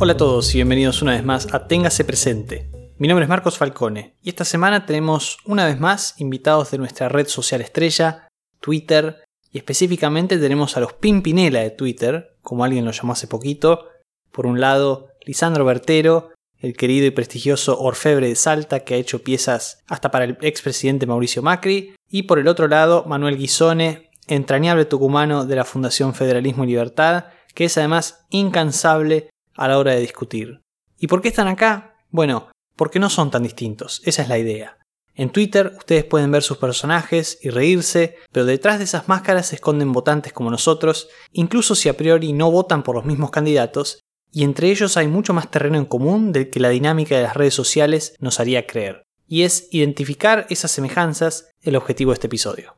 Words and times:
Hola 0.00 0.12
a 0.12 0.16
todos 0.16 0.54
y 0.54 0.58
bienvenidos 0.58 1.02
una 1.02 1.10
vez 1.10 1.24
más 1.24 1.52
a 1.52 1.66
Téngase 1.66 2.04
Presente. 2.04 2.70
Mi 2.98 3.08
nombre 3.08 3.24
es 3.24 3.28
Marcos 3.28 3.58
Falcone 3.58 4.14
y 4.22 4.28
esta 4.28 4.44
semana 4.44 4.86
tenemos 4.86 5.38
una 5.44 5.66
vez 5.66 5.80
más 5.80 6.14
invitados 6.18 6.70
de 6.70 6.78
nuestra 6.78 7.08
red 7.08 7.26
social 7.26 7.60
estrella, 7.62 8.28
Twitter, 8.60 9.24
y 9.50 9.58
específicamente 9.58 10.38
tenemos 10.38 10.76
a 10.76 10.80
los 10.80 10.92
Pimpinela 10.92 11.58
de 11.62 11.72
Twitter, 11.72 12.36
como 12.42 12.62
alguien 12.62 12.84
lo 12.84 12.92
llamó 12.92 13.14
hace 13.14 13.26
poquito. 13.26 13.88
Por 14.30 14.46
un 14.46 14.60
lado, 14.60 15.08
Lisandro 15.26 15.64
Bertero, 15.64 16.30
el 16.60 16.76
querido 16.76 17.04
y 17.06 17.10
prestigioso 17.10 17.80
orfebre 17.80 18.28
de 18.28 18.36
Salta 18.36 18.84
que 18.84 18.94
ha 18.94 18.98
hecho 18.98 19.24
piezas 19.24 19.82
hasta 19.88 20.12
para 20.12 20.26
el 20.26 20.38
expresidente 20.42 21.06
Mauricio 21.06 21.42
Macri, 21.42 21.96
y 22.08 22.22
por 22.22 22.38
el 22.38 22.46
otro 22.46 22.68
lado, 22.68 23.04
Manuel 23.04 23.36
Guisone, 23.36 24.10
entrañable 24.28 24.84
tucumano 24.84 25.44
de 25.44 25.56
la 25.56 25.64
Fundación 25.64 26.14
Federalismo 26.14 26.62
y 26.62 26.68
Libertad, 26.68 27.24
que 27.52 27.64
es 27.64 27.76
además 27.76 28.24
incansable 28.30 29.30
a 29.58 29.68
la 29.68 29.78
hora 29.78 29.92
de 29.92 30.00
discutir. 30.00 30.62
¿Y 30.96 31.06
por 31.08 31.20
qué 31.20 31.28
están 31.28 31.48
acá? 31.48 31.96
Bueno, 32.10 32.48
porque 32.76 32.98
no 32.98 33.10
son 33.10 33.30
tan 33.30 33.42
distintos, 33.42 34.00
esa 34.04 34.22
es 34.22 34.28
la 34.28 34.38
idea. 34.38 34.78
En 35.14 35.30
Twitter 35.30 35.74
ustedes 35.76 36.04
pueden 36.04 36.30
ver 36.30 36.44
sus 36.44 36.58
personajes 36.58 37.38
y 37.42 37.50
reírse, 37.50 38.14
pero 38.30 38.46
detrás 38.46 38.78
de 38.78 38.84
esas 38.84 39.08
máscaras 39.08 39.48
se 39.48 39.56
esconden 39.56 39.92
votantes 39.92 40.32
como 40.32 40.48
nosotros, 40.48 41.08
incluso 41.32 41.74
si 41.74 41.88
a 41.88 41.96
priori 41.96 42.32
no 42.32 42.52
votan 42.52 42.84
por 42.84 42.94
los 42.94 43.04
mismos 43.04 43.32
candidatos, 43.32 43.98
y 44.30 44.44
entre 44.44 44.70
ellos 44.70 44.96
hay 44.96 45.08
mucho 45.08 45.34
más 45.34 45.50
terreno 45.50 45.76
en 45.76 45.86
común 45.86 46.30
del 46.32 46.50
que 46.50 46.60
la 46.60 46.68
dinámica 46.68 47.16
de 47.16 47.24
las 47.24 47.36
redes 47.36 47.54
sociales 47.54 48.14
nos 48.20 48.38
haría 48.38 48.66
creer. 48.66 49.02
Y 49.26 49.42
es 49.42 49.68
identificar 49.72 50.46
esas 50.50 50.70
semejanzas 50.70 51.50
el 51.62 51.74
objetivo 51.74 52.12
de 52.12 52.14
este 52.14 52.28
episodio. 52.28 52.76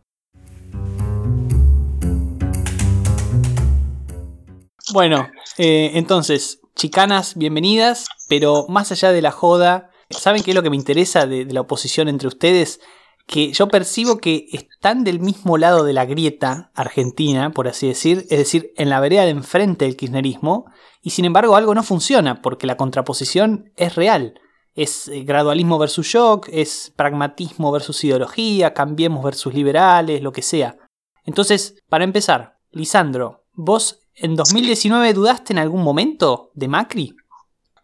Bueno, 4.93 5.29
eh, 5.59 5.93
entonces, 5.95 6.60
chicanas, 6.75 7.37
bienvenidas, 7.37 8.07
pero 8.29 8.67
más 8.69 8.93
allá 8.93 9.13
de 9.13 9.23
la 9.23 9.31
joda, 9.31 9.91
¿saben 10.11 10.43
qué 10.43 10.53
es 10.53 10.55
lo 10.55 10.63
que 10.63 10.71
me 10.71 10.77
interesa 10.77 11.27
de, 11.27 11.45
la 11.47 11.61
oposición 11.61 12.09
entre 12.09 12.29
ustedes? 12.29 12.81
Que 13.27 13.53
yo 13.53 13.69
percibo 13.69 14.19
que 14.19 14.47
están 14.53 15.05
del 15.05 15.21
mismo 15.21 15.59
lado 15.59 15.85
de 15.85 15.93
la 15.93 16.05
grieta 16.05 16.71
argentina, 16.75 17.51
por 17.51 17.69
así 17.69 17.87
decir, 17.87 18.27
es 18.31 18.39
decir, 18.39 18.73
en 18.77 18.89
la 18.89 19.01
vereda 19.01 19.23
de 19.23 19.31
enfrente 19.31 19.85
del 19.85 19.97
kirchnerismo, 19.97 20.67
y 21.03 21.11
sin 21.11 21.25
embargo 21.25 21.57
algo 21.57 21.75
no 21.75 21.83
funciona, 21.83 22.43
porque 22.43 22.67
la 22.67 22.77
contraposición 22.77 23.73
es 23.77 23.95
real. 23.95 24.41
Es 24.75 25.09
eh, 25.09 25.23
gradualismo 25.25 25.79
versus 25.79 26.07
shock, 26.07 26.49
es 26.53 26.93
pragmatismo 26.97 27.73
versus 27.73 28.03
ideología, 28.05 28.73
cambiemos 28.75 29.23
versus 29.23 29.53
liberales, 29.53 30.23
lo 30.23 30.33
que 30.33 30.43
sea. 30.43 30.77
Entonces, 31.25 31.77
para 31.89 32.05
empezar, 32.05 32.59
Lisandro, 32.71 33.45
¿vos 33.53 34.01
en 34.21 34.37
2019 34.37 35.13
dudaste 35.15 35.53
en 35.53 35.59
algún 35.59 35.83
momento 35.83 36.51
de 36.55 36.69
Macri? 36.69 37.17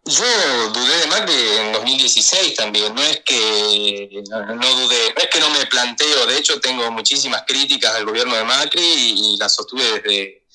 Yo 0.05 0.23
dudé 0.71 0.99
de 0.99 1.07
Macri 1.07 1.33
en 1.33 1.73
2016 1.73 2.55
también, 2.55 2.95
no 2.95 3.03
es 3.03 3.21
que 3.25 4.09
no, 4.29 4.45
dudé, 4.55 5.13
no 5.15 5.21
es 5.21 5.27
que 5.29 5.39
no 5.39 5.49
me 5.49 5.65
planteo, 5.65 6.25
de 6.27 6.37
hecho 6.37 6.61
tengo 6.61 6.89
muchísimas 6.91 7.43
críticas 7.45 7.93
al 7.95 8.05
gobierno 8.05 8.35
de 8.35 8.45
Macri 8.45 8.81
y, 8.81 9.37
las 9.37 9.53
sostuve 9.53 9.83
desde, 9.83 10.45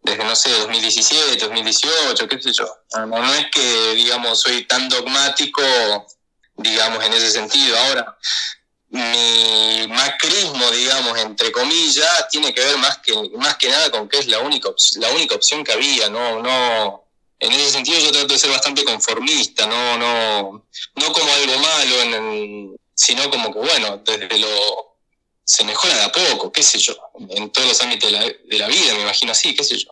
desde, 0.00 0.24
no 0.24 0.36
sé, 0.36 0.50
2017, 0.60 1.36
2018, 1.44 2.28
qué 2.28 2.40
sé 2.40 2.52
yo. 2.52 2.68
No, 2.94 3.06
no, 3.06 3.34
es 3.34 3.46
que, 3.50 3.94
digamos, 3.94 4.40
soy 4.40 4.64
tan 4.66 4.88
dogmático, 4.88 5.62
digamos, 6.56 7.04
en 7.04 7.14
ese 7.14 7.32
sentido. 7.32 7.76
Ahora, 7.76 8.16
mi 8.94 9.88
macrismo, 9.88 10.70
digamos, 10.70 11.18
entre 11.18 11.50
comillas, 11.50 12.28
tiene 12.30 12.54
que 12.54 12.60
ver 12.60 12.78
más 12.78 12.98
que, 12.98 13.12
más 13.36 13.56
que 13.56 13.68
nada 13.68 13.90
con 13.90 14.08
que 14.08 14.18
es 14.18 14.28
la 14.28 14.38
única, 14.38 14.70
la 14.98 15.10
única 15.10 15.34
opción 15.34 15.64
que 15.64 15.72
había, 15.72 16.08
no, 16.10 16.40
no, 16.40 17.04
en 17.40 17.50
ese 17.50 17.70
sentido 17.72 17.98
yo 17.98 18.12
trato 18.12 18.32
de 18.32 18.38
ser 18.38 18.50
bastante 18.50 18.84
conformista, 18.84 19.66
no, 19.66 19.98
no, 19.98 20.66
no 20.94 21.12
como 21.12 21.32
algo 21.32 21.58
malo, 21.58 22.02
en, 22.02 22.76
sino 22.94 23.28
como 23.30 23.52
que, 23.52 23.58
bueno, 23.58 23.96
desde 24.04 24.38
lo, 24.38 24.96
se 25.44 25.64
mejora 25.64 25.96
de 25.96 26.02
a 26.02 26.12
poco, 26.12 26.52
qué 26.52 26.62
sé 26.62 26.78
yo, 26.78 26.96
en 27.30 27.50
todos 27.50 27.66
los 27.66 27.80
ámbitos 27.80 28.12
de 28.12 28.16
la, 28.16 28.24
de 28.26 28.58
la 28.58 28.68
vida, 28.68 28.94
me 28.94 29.02
imagino 29.02 29.32
así, 29.32 29.56
qué 29.56 29.64
sé 29.64 29.76
yo. 29.76 29.90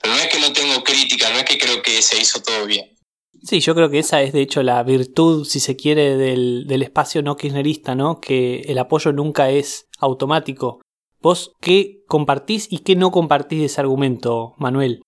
Pero 0.00 0.14
no 0.14 0.20
es 0.20 0.28
que 0.28 0.40
no 0.40 0.50
tengo 0.54 0.82
crítica, 0.82 1.28
no 1.28 1.40
es 1.40 1.44
que 1.44 1.58
creo 1.58 1.82
que 1.82 2.00
se 2.00 2.18
hizo 2.18 2.40
todo 2.40 2.64
bien. 2.64 2.96
Sí, 3.42 3.60
yo 3.60 3.74
creo 3.74 3.90
que 3.90 4.00
esa 4.00 4.22
es 4.22 4.32
de 4.32 4.42
hecho 4.42 4.62
la 4.62 4.82
virtud, 4.82 5.46
si 5.46 5.60
se 5.60 5.76
quiere, 5.76 6.16
del, 6.16 6.66
del 6.66 6.82
espacio 6.82 7.22
no 7.22 7.36
kirchnerista, 7.36 7.94
¿no? 7.94 8.20
Que 8.20 8.60
el 8.66 8.78
apoyo 8.78 9.12
nunca 9.12 9.50
es 9.50 9.86
automático. 9.98 10.80
¿Vos 11.20 11.52
qué 11.60 12.02
compartís 12.06 12.66
y 12.70 12.78
qué 12.78 12.96
no 12.96 13.10
compartís 13.10 13.60
de 13.60 13.66
ese 13.66 13.80
argumento, 13.80 14.54
Manuel? 14.58 15.02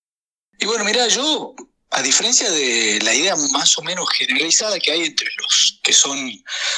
Y 0.59 0.65
bueno, 0.65 0.83
mira, 0.83 1.07
yo, 1.07 1.55
a 1.89 2.01
diferencia 2.01 2.49
de 2.51 2.99
la 3.03 3.13
idea 3.13 3.35
más 3.51 3.77
o 3.77 3.81
menos 3.81 4.07
generalizada 4.09 4.79
que 4.79 4.91
hay 4.91 5.01
entre 5.01 5.27
los 5.37 5.79
que 5.83 5.93
son 5.93 6.17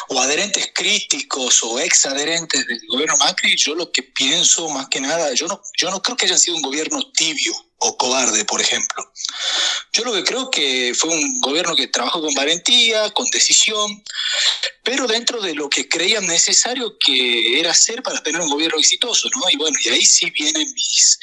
o 0.10 0.20
adherentes 0.20 0.72
críticos 0.74 1.64
o 1.64 1.80
ex 1.80 2.06
adherentes 2.06 2.66
del 2.66 2.80
gobierno 2.90 3.16
Macri, 3.18 3.56
yo 3.58 3.76
lo 3.76 3.92
que 3.92 4.04
pienso 4.04 4.70
más 4.70 4.88
que 4.88 5.02
nada, 5.02 5.34
yo 5.34 5.48
no, 5.48 5.62
yo 5.78 5.90
no 5.92 6.02
creo 6.02 6.18
que 6.18 6.26
haya 6.26 6.38
sido 6.38 6.56
un 6.56 6.62
gobierno 6.62 7.12
tibio 7.12 7.54
o 7.78 7.98
cobarde, 7.98 8.46
por 8.46 8.62
ejemplo. 8.62 9.12
Yo 9.94 10.04
lo 10.04 10.14
que 10.14 10.24
creo 10.24 10.50
que 10.50 10.94
fue 10.96 11.10
un 11.10 11.42
gobierno 11.42 11.76
que 11.76 11.88
trabajó 11.88 12.22
con 12.22 12.34
valentía, 12.34 13.10
con 13.12 13.30
decisión, 13.30 14.04
pero 14.84 15.08
dentro 15.08 15.42
de 15.42 15.56
lo 15.56 15.70
que 15.70 15.88
creían 15.88 16.28
necesario 16.28 16.98
que 17.00 17.60
era 17.60 17.72
hacer 17.72 18.04
para 18.04 18.22
tener 18.22 18.42
un 18.42 18.50
gobierno 18.50 18.80
exitoso, 18.80 19.30
¿no? 19.36 19.50
Y 19.50 19.58
bueno, 19.58 19.78
y 19.84 19.90
ahí 19.90 20.06
sí 20.06 20.30
vienen 20.32 20.74
mis, 20.74 21.20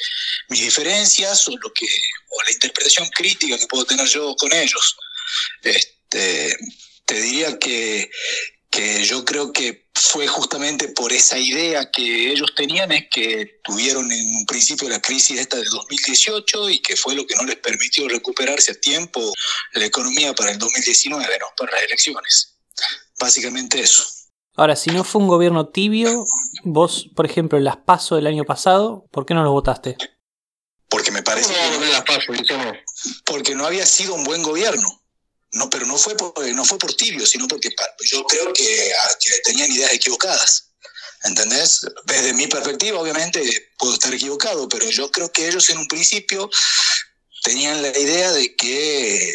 mis 0.49 0.61
diferencias 0.61 1.47
o 1.47 1.57
lo 1.57 1.71
que 1.73 1.85
o 2.29 2.43
la 2.43 2.51
interpretación 2.51 3.07
crítica 3.09 3.57
que 3.57 3.67
puedo 3.67 3.85
tener 3.85 4.07
yo 4.07 4.35
con 4.35 4.51
ellos. 4.53 4.97
Este, 5.61 6.57
te 7.05 7.21
diría 7.21 7.57
que, 7.59 8.09
que 8.69 9.05
yo 9.05 9.23
creo 9.23 9.53
que 9.53 9.85
fue 10.13 10.27
justamente 10.27 10.89
por 10.89 11.11
esa 11.11 11.39
idea 11.39 11.89
que 11.89 12.31
ellos 12.31 12.53
tenían, 12.55 12.91
es 12.91 13.05
que 13.09 13.59
tuvieron 13.63 14.11
en 14.11 14.35
un 14.35 14.45
principio 14.45 14.87
la 14.87 15.01
crisis 15.01 15.39
esta 15.39 15.57
de 15.57 15.63
2018 15.65 16.69
y 16.69 16.79
que 16.83 16.95
fue 16.95 17.15
lo 17.15 17.25
que 17.25 17.33
no 17.35 17.41
les 17.45 17.55
permitió 17.55 18.07
recuperarse 18.07 18.73
a 18.73 18.75
tiempo 18.75 19.33
la 19.73 19.85
economía 19.85 20.35
para 20.35 20.51
el 20.51 20.59
2019, 20.59 21.25
¿no? 21.39 21.47
para 21.57 21.71
las 21.71 21.81
elecciones. 21.85 22.59
Básicamente 23.19 23.79
eso. 23.79 24.03
Ahora, 24.55 24.75
si 24.75 24.91
no 24.91 25.03
fue 25.03 25.19
un 25.19 25.27
gobierno 25.27 25.69
tibio, 25.69 26.25
vos, 26.63 27.07
por 27.15 27.25
ejemplo, 27.25 27.57
en 27.57 27.63
las 27.63 27.77
PASO 27.77 28.15
del 28.15 28.27
año 28.27 28.43
pasado, 28.43 29.07
¿por 29.09 29.25
qué 29.25 29.33
no 29.33 29.41
los 29.41 29.51
votaste? 29.51 29.97
Porque 30.89 31.09
me 31.09 31.23
parece 31.23 31.53
No, 31.53 31.71
que 31.79 31.85
no 31.87 31.91
las 31.91 32.03
paso, 32.03 32.33
no. 32.33 32.73
porque 33.25 33.55
no 33.55 33.65
había 33.65 33.87
sido 33.87 34.13
un 34.13 34.23
buen 34.25 34.43
gobierno. 34.43 34.87
No, 35.53 35.69
pero 35.69 35.85
no 35.85 35.97
fue 35.97 36.15
por, 36.15 36.33
no 36.53 36.65
fue 36.65 36.77
por 36.77 36.93
tibio, 36.95 37.25
sino 37.25 37.47
porque 37.47 37.69
yo 38.05 38.23
creo 38.25 38.51
que, 38.53 38.93
ah, 39.01 39.09
que 39.19 39.31
tenían 39.43 39.71
ideas 39.71 39.93
equivocadas. 39.93 40.69
¿Entendés? 41.23 41.81
Desde 42.05 42.33
mi 42.33 42.47
perspectiva, 42.47 42.99
obviamente, 42.99 43.71
puedo 43.77 43.93
estar 43.93 44.13
equivocado, 44.13 44.67
pero 44.67 44.89
yo 44.89 45.09
creo 45.09 45.31
que 45.31 45.47
ellos 45.47 45.69
en 45.69 45.77
un 45.77 45.87
principio 45.87 46.49
tenían 47.43 47.81
la 47.81 47.97
idea 47.97 48.31
de 48.33 48.55
que 48.55 49.33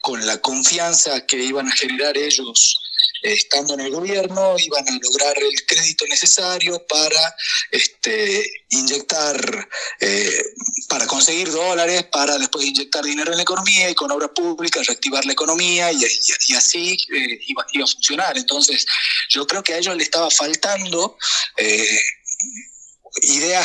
con 0.00 0.26
la 0.26 0.38
confianza 0.40 1.24
que 1.26 1.36
iban 1.36 1.68
a 1.68 1.76
generar 1.76 2.16
ellos 2.16 2.76
estando 3.22 3.74
en 3.74 3.80
el 3.80 3.90
gobierno, 3.90 4.56
iban 4.58 4.88
a 4.88 4.98
lograr 5.02 5.36
el 5.38 5.66
crédito 5.66 6.06
necesario 6.06 6.86
para 6.86 7.34
este, 7.70 8.50
inyectar, 8.70 9.68
eh, 10.00 10.42
para 10.90 11.06
conseguir 11.06 11.52
dólares, 11.52 12.02
para 12.10 12.36
después 12.36 12.66
inyectar 12.66 13.04
dinero 13.04 13.30
en 13.30 13.36
la 13.36 13.44
economía 13.44 13.88
y 13.88 13.94
con 13.94 14.10
obras 14.10 14.30
públicas 14.34 14.84
reactivar 14.88 15.24
la 15.24 15.32
economía 15.32 15.92
y, 15.92 16.04
así 16.56 16.96
eh, 17.14 17.38
iba, 17.46 17.64
iba 17.70 17.84
a 17.84 17.86
funcionar. 17.86 18.36
Entonces, 18.36 18.84
yo 19.28 19.46
creo 19.46 19.62
que 19.62 19.74
a 19.74 19.78
ellos 19.78 19.96
le 19.96 20.02
estaba 20.02 20.28
faltando 20.32 21.16
eh, 21.56 22.00
ideas 23.22 23.64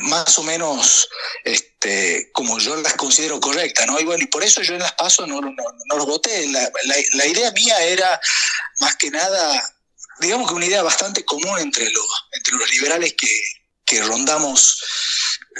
más 0.00 0.38
o 0.38 0.42
menos 0.42 1.08
este, 1.42 2.30
como 2.32 2.58
yo 2.58 2.76
las 2.76 2.94
considero 2.94 3.40
correctas, 3.40 3.86
¿no? 3.86 3.98
Y 3.98 4.04
bueno, 4.04 4.22
y 4.22 4.26
por 4.26 4.44
eso 4.44 4.60
yo 4.60 4.74
en 4.74 4.80
las 4.80 4.92
pasos 4.92 5.26
no, 5.26 5.40
no, 5.40 5.50
no 5.50 5.96
los 5.96 6.06
voté. 6.06 6.48
La, 6.48 6.60
la, 6.60 6.96
la 7.14 7.26
idea 7.26 7.50
mía 7.52 7.82
era 7.82 8.20
más 8.80 8.94
que 8.96 9.10
nada, 9.10 9.74
digamos 10.20 10.48
que 10.48 10.54
una 10.54 10.66
idea 10.66 10.82
bastante 10.82 11.24
común 11.24 11.58
entre 11.60 11.88
los, 11.88 12.06
entre 12.32 12.56
los 12.56 12.70
liberales 12.72 13.14
que, 13.14 13.34
que 13.86 14.02
rondamos 14.02 14.84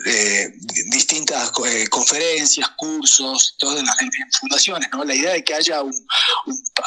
eh, 0.06 0.53
distintas 0.91 1.53
eh, 1.67 1.89
conferencias, 1.89 2.69
cursos, 2.77 3.55
todo 3.59 3.79
en 3.79 3.87
las 3.87 3.97
fundaciones, 4.41 4.89
¿no? 4.93 5.05
La 5.05 5.15
idea 5.15 5.33
de 5.33 5.45
que 5.45 5.55
haya 5.55 5.83
un, 5.83 5.93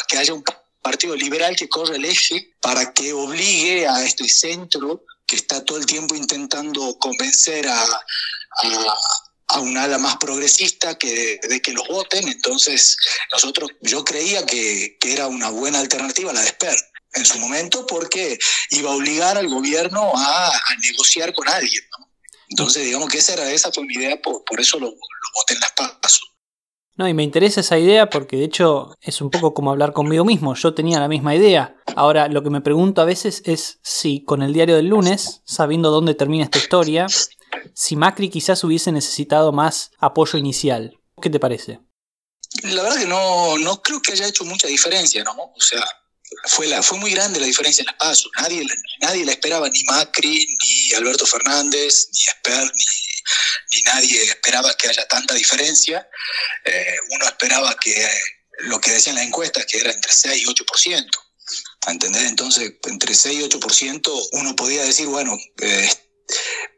que 0.08 0.18
haya 0.18 0.34
un 0.34 0.44
partido 0.82 1.16
liberal 1.16 1.56
que 1.56 1.70
corre 1.70 1.98
el 1.98 2.06
eje 2.06 2.54
para 2.62 2.94
que 2.94 3.14
obligue 3.14 3.88
a 3.88 4.04
este 4.04 4.28
centro 4.28 5.04
que 5.28 5.36
está 5.36 5.64
todo 5.64 5.78
el 5.78 5.86
tiempo 5.86 6.16
intentando 6.16 6.98
convencer 7.00 7.68
a, 7.68 7.84
a, 7.84 8.98
a 9.48 9.60
un 9.60 9.78
ala 9.78 9.98
más 9.98 10.18
progresista 10.18 10.98
que 10.98 11.40
de, 11.42 11.62
que 11.62 11.74
los 11.74 11.88
voten. 11.88 12.28
Entonces, 12.28 12.98
nosotros, 13.32 13.70
yo 13.82 14.04
creía 14.04 14.46
que, 14.46 14.98
que 15.00 15.14
era 15.14 15.28
una 15.28 15.50
buena 15.50 15.80
alternativa 15.80 16.34
la 16.34 16.42
de 16.42 16.48
Esper 16.48 16.76
en 17.14 17.26
su 17.26 17.40
momento 17.40 17.86
porque 17.86 18.40
iba 18.72 18.90
a 18.90 18.96
obligar 18.96 19.38
al 19.38 19.48
gobierno 19.48 20.12
a, 20.16 20.48
a 20.50 20.76
negociar 20.82 21.34
con 21.34 21.48
alguien. 21.48 21.84
¿no? 21.98 22.11
Entonces, 22.52 22.84
digamos 22.84 23.10
que 23.10 23.18
esa, 23.18 23.34
era, 23.34 23.50
esa 23.50 23.72
fue 23.72 23.86
mi 23.86 23.94
idea, 23.96 24.22
por, 24.22 24.44
por 24.44 24.60
eso 24.60 24.78
lo, 24.78 24.88
lo 24.88 25.30
voté 25.36 25.54
en 25.54 25.62
las 25.62 25.72
pasos. 25.72 26.22
No, 26.98 27.08
y 27.08 27.14
me 27.14 27.24
interesa 27.24 27.62
esa 27.62 27.80
idea 27.80 28.10
porque 28.10 28.36
de 28.36 28.44
hecho 28.44 28.98
es 29.00 29.22
un 29.22 29.32
poco 29.32 29.54
como 29.54 29.72
hablar 29.72 29.94
conmigo 29.94 30.26
mismo. 30.26 30.54
Yo 30.56 30.74
tenía 30.74 31.00
la 31.00 31.08
misma 31.08 31.34
idea. 31.34 31.78
Ahora, 31.96 32.28
lo 32.28 32.44
que 32.44 32.50
me 32.50 32.60
pregunto 32.60 33.02
a 33.02 33.06
veces 33.06 33.42
es 33.46 33.80
si 33.82 34.26
con 34.26 34.42
el 34.42 34.52
diario 34.52 34.76
del 34.76 34.88
lunes, 34.88 35.42
sabiendo 35.46 35.90
dónde 35.90 36.14
termina 36.14 36.44
esta 36.44 36.60
historia, 36.60 37.08
si 37.74 37.96
Macri 37.96 38.30
quizás 38.30 38.64
hubiese 38.66 38.92
necesitado 38.92 39.54
más 39.54 39.92
apoyo 40.00 40.38
inicial. 40.38 41.00
¿Qué 41.22 41.30
te 41.30 41.40
parece? 41.40 41.80
La 42.64 42.84
verdad 42.84 43.00
que 43.00 43.08
no, 43.08 43.58
no 43.60 43.82
creo 43.82 44.02
que 44.02 44.12
haya 44.12 44.28
hecho 44.28 44.44
mucha 44.44 44.68
diferencia, 44.68 45.24
¿no? 45.24 45.32
O 45.32 45.62
sea, 45.62 45.84
fue, 46.46 46.68
la, 46.68 46.82
fue 46.82 46.98
muy 46.98 47.12
grande 47.12 47.40
la 47.40 47.46
diferencia 47.46 47.82
en 47.82 47.88
las 47.88 47.96
pasos. 47.96 48.32
Nadie, 48.40 48.66
nadie 49.00 49.26
la 49.26 49.32
esperaba, 49.32 49.70
ni 49.70 49.84
Macri, 49.84 50.48
ni 50.62 50.96
Alberto 50.96 51.26
Fernández, 51.26 52.08
ni 52.14 52.24
Esper, 52.24 52.72
ni 52.76 52.86
ni 53.72 53.82
nadie 53.84 54.24
esperaba 54.24 54.76
que 54.76 54.90
haya 54.90 55.08
tanta 55.08 55.34
diferencia. 55.34 56.08
Eh, 56.66 56.96
uno 57.10 57.26
esperaba 57.26 57.76
que 57.82 58.08
lo 58.60 58.80
que 58.80 58.92
decían 58.92 59.16
las 59.16 59.26
encuestas, 59.26 59.66
que 59.66 59.78
era 59.78 59.92
entre 59.92 60.12
6 60.12 60.44
y 60.44 60.46
8%. 60.46 61.10
¿Entendés? 61.88 62.24
Entonces, 62.24 62.74
entre 62.84 63.16
6 63.16 63.40
y 63.40 63.44
8% 63.44 64.30
uno 64.34 64.56
podía 64.56 64.84
decir, 64.84 65.08
bueno, 65.08 65.38
eh, 65.62 65.90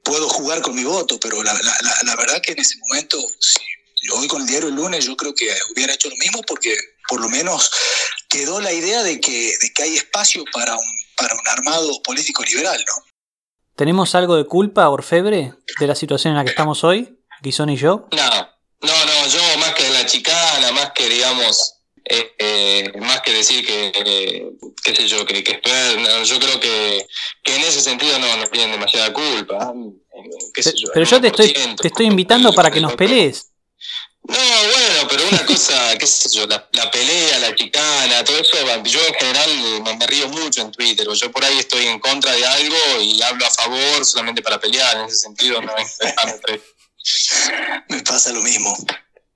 puedo 0.03 0.29
jugar 0.29 0.61
con 0.61 0.75
mi 0.75 0.83
voto, 0.83 1.19
pero 1.19 1.43
la, 1.43 1.53
la, 1.53 2.15
verdad 2.15 2.41
que 2.41 2.53
en 2.53 2.59
ese 2.59 2.77
momento, 2.77 3.19
si 3.39 4.09
hoy 4.09 4.27
con 4.27 4.41
el 4.41 4.47
diario 4.47 4.69
el 4.69 4.75
lunes, 4.75 5.05
yo 5.05 5.15
creo 5.17 5.33
que 5.35 5.53
hubiera 5.73 5.93
hecho 5.93 6.09
lo 6.09 6.15
mismo 6.17 6.41
porque 6.43 6.75
por 7.07 7.21
lo 7.21 7.29
menos 7.29 7.71
quedó 8.29 8.59
la 8.59 8.71
idea 8.71 9.03
de 9.03 9.19
que, 9.19 9.57
de 9.59 9.73
que 9.73 9.83
hay 9.83 9.95
espacio 9.95 10.43
para 10.51 10.75
un, 10.75 10.85
para 11.15 11.35
un 11.35 11.47
armado 11.47 12.01
político 12.03 12.43
liberal, 12.43 12.77
¿no? 12.77 13.13
¿Tenemos 13.75 14.13
algo 14.13 14.35
de 14.35 14.45
culpa, 14.45 14.87
Orfebre, 14.89 15.53
de 15.79 15.87
la 15.87 15.95
situación 15.95 16.31
en 16.31 16.37
la 16.37 16.43
que 16.43 16.51
estamos 16.51 16.83
hoy, 16.83 17.19
Guisón 17.41 17.69
y 17.69 17.77
yo? 17.77 18.07
No, 18.11 18.29
no, 18.81 19.05
no, 19.05 19.27
yo 19.27 19.57
más 19.59 19.73
que 19.73 19.89
la 19.89 20.05
chicana, 20.05 20.71
más 20.73 20.91
que, 20.91 21.09
digamos, 21.09 21.79
eh, 22.05 22.35
eh, 22.37 22.91
más 22.99 23.21
que 23.21 23.31
decir 23.31 23.65
que, 23.65 24.51
qué 24.83 24.95
sé 24.95 25.07
yo, 25.07 25.25
que, 25.25 25.43
que 25.43 25.61
yo 26.25 26.39
creo 26.39 26.59
que, 26.59 27.07
que, 27.41 27.55
en 27.55 27.61
ese 27.61 27.81
sentido 27.81 28.19
no 28.19 28.37
nos 28.37 28.51
tienen 28.51 28.71
demasiada 28.71 29.11
culpa. 29.11 29.73
pero 30.93 31.05
yo 31.05 31.21
te 31.21 31.27
estoy, 31.27 31.53
te 31.81 31.87
estoy 31.87 32.05
invitando 32.05 32.53
para 32.53 32.69
que 32.69 32.81
nos 32.81 32.93
pelees. 32.93 33.52
No, 34.25 34.37
bueno, 34.37 35.07
pero 35.09 35.27
una 35.27 35.45
cosa, 35.45 35.97
qué 35.99 36.07
sé 36.07 36.29
yo, 36.31 36.47
la, 36.47 36.69
pelea, 36.91 37.39
la 37.39 37.55
chicana, 37.55 38.23
todo 38.23 38.39
eso, 38.39 38.57
yo 38.83 39.05
en 39.05 39.13
general 39.15 39.49
me, 39.97 40.07
río 40.07 40.29
mucho 40.29 40.61
en 40.61 40.71
Twitter, 40.71 41.07
o 41.09 41.13
yo 41.13 41.31
por 41.31 41.43
ahí 41.43 41.59
estoy 41.59 41.87
en 41.87 41.99
contra 41.99 42.31
de 42.31 42.45
algo 42.45 43.01
y 43.01 43.21
hablo 43.21 43.45
a 43.45 43.51
favor 43.51 44.05
solamente 44.05 44.41
para 44.41 44.59
pelear, 44.59 44.97
en 44.97 45.05
ese 45.05 45.17
sentido 45.17 45.61
no 45.61 45.75
es 45.77 45.97
Me 47.89 48.01
pasa 48.01 48.31
lo 48.31 48.41
mismo. 48.41 48.77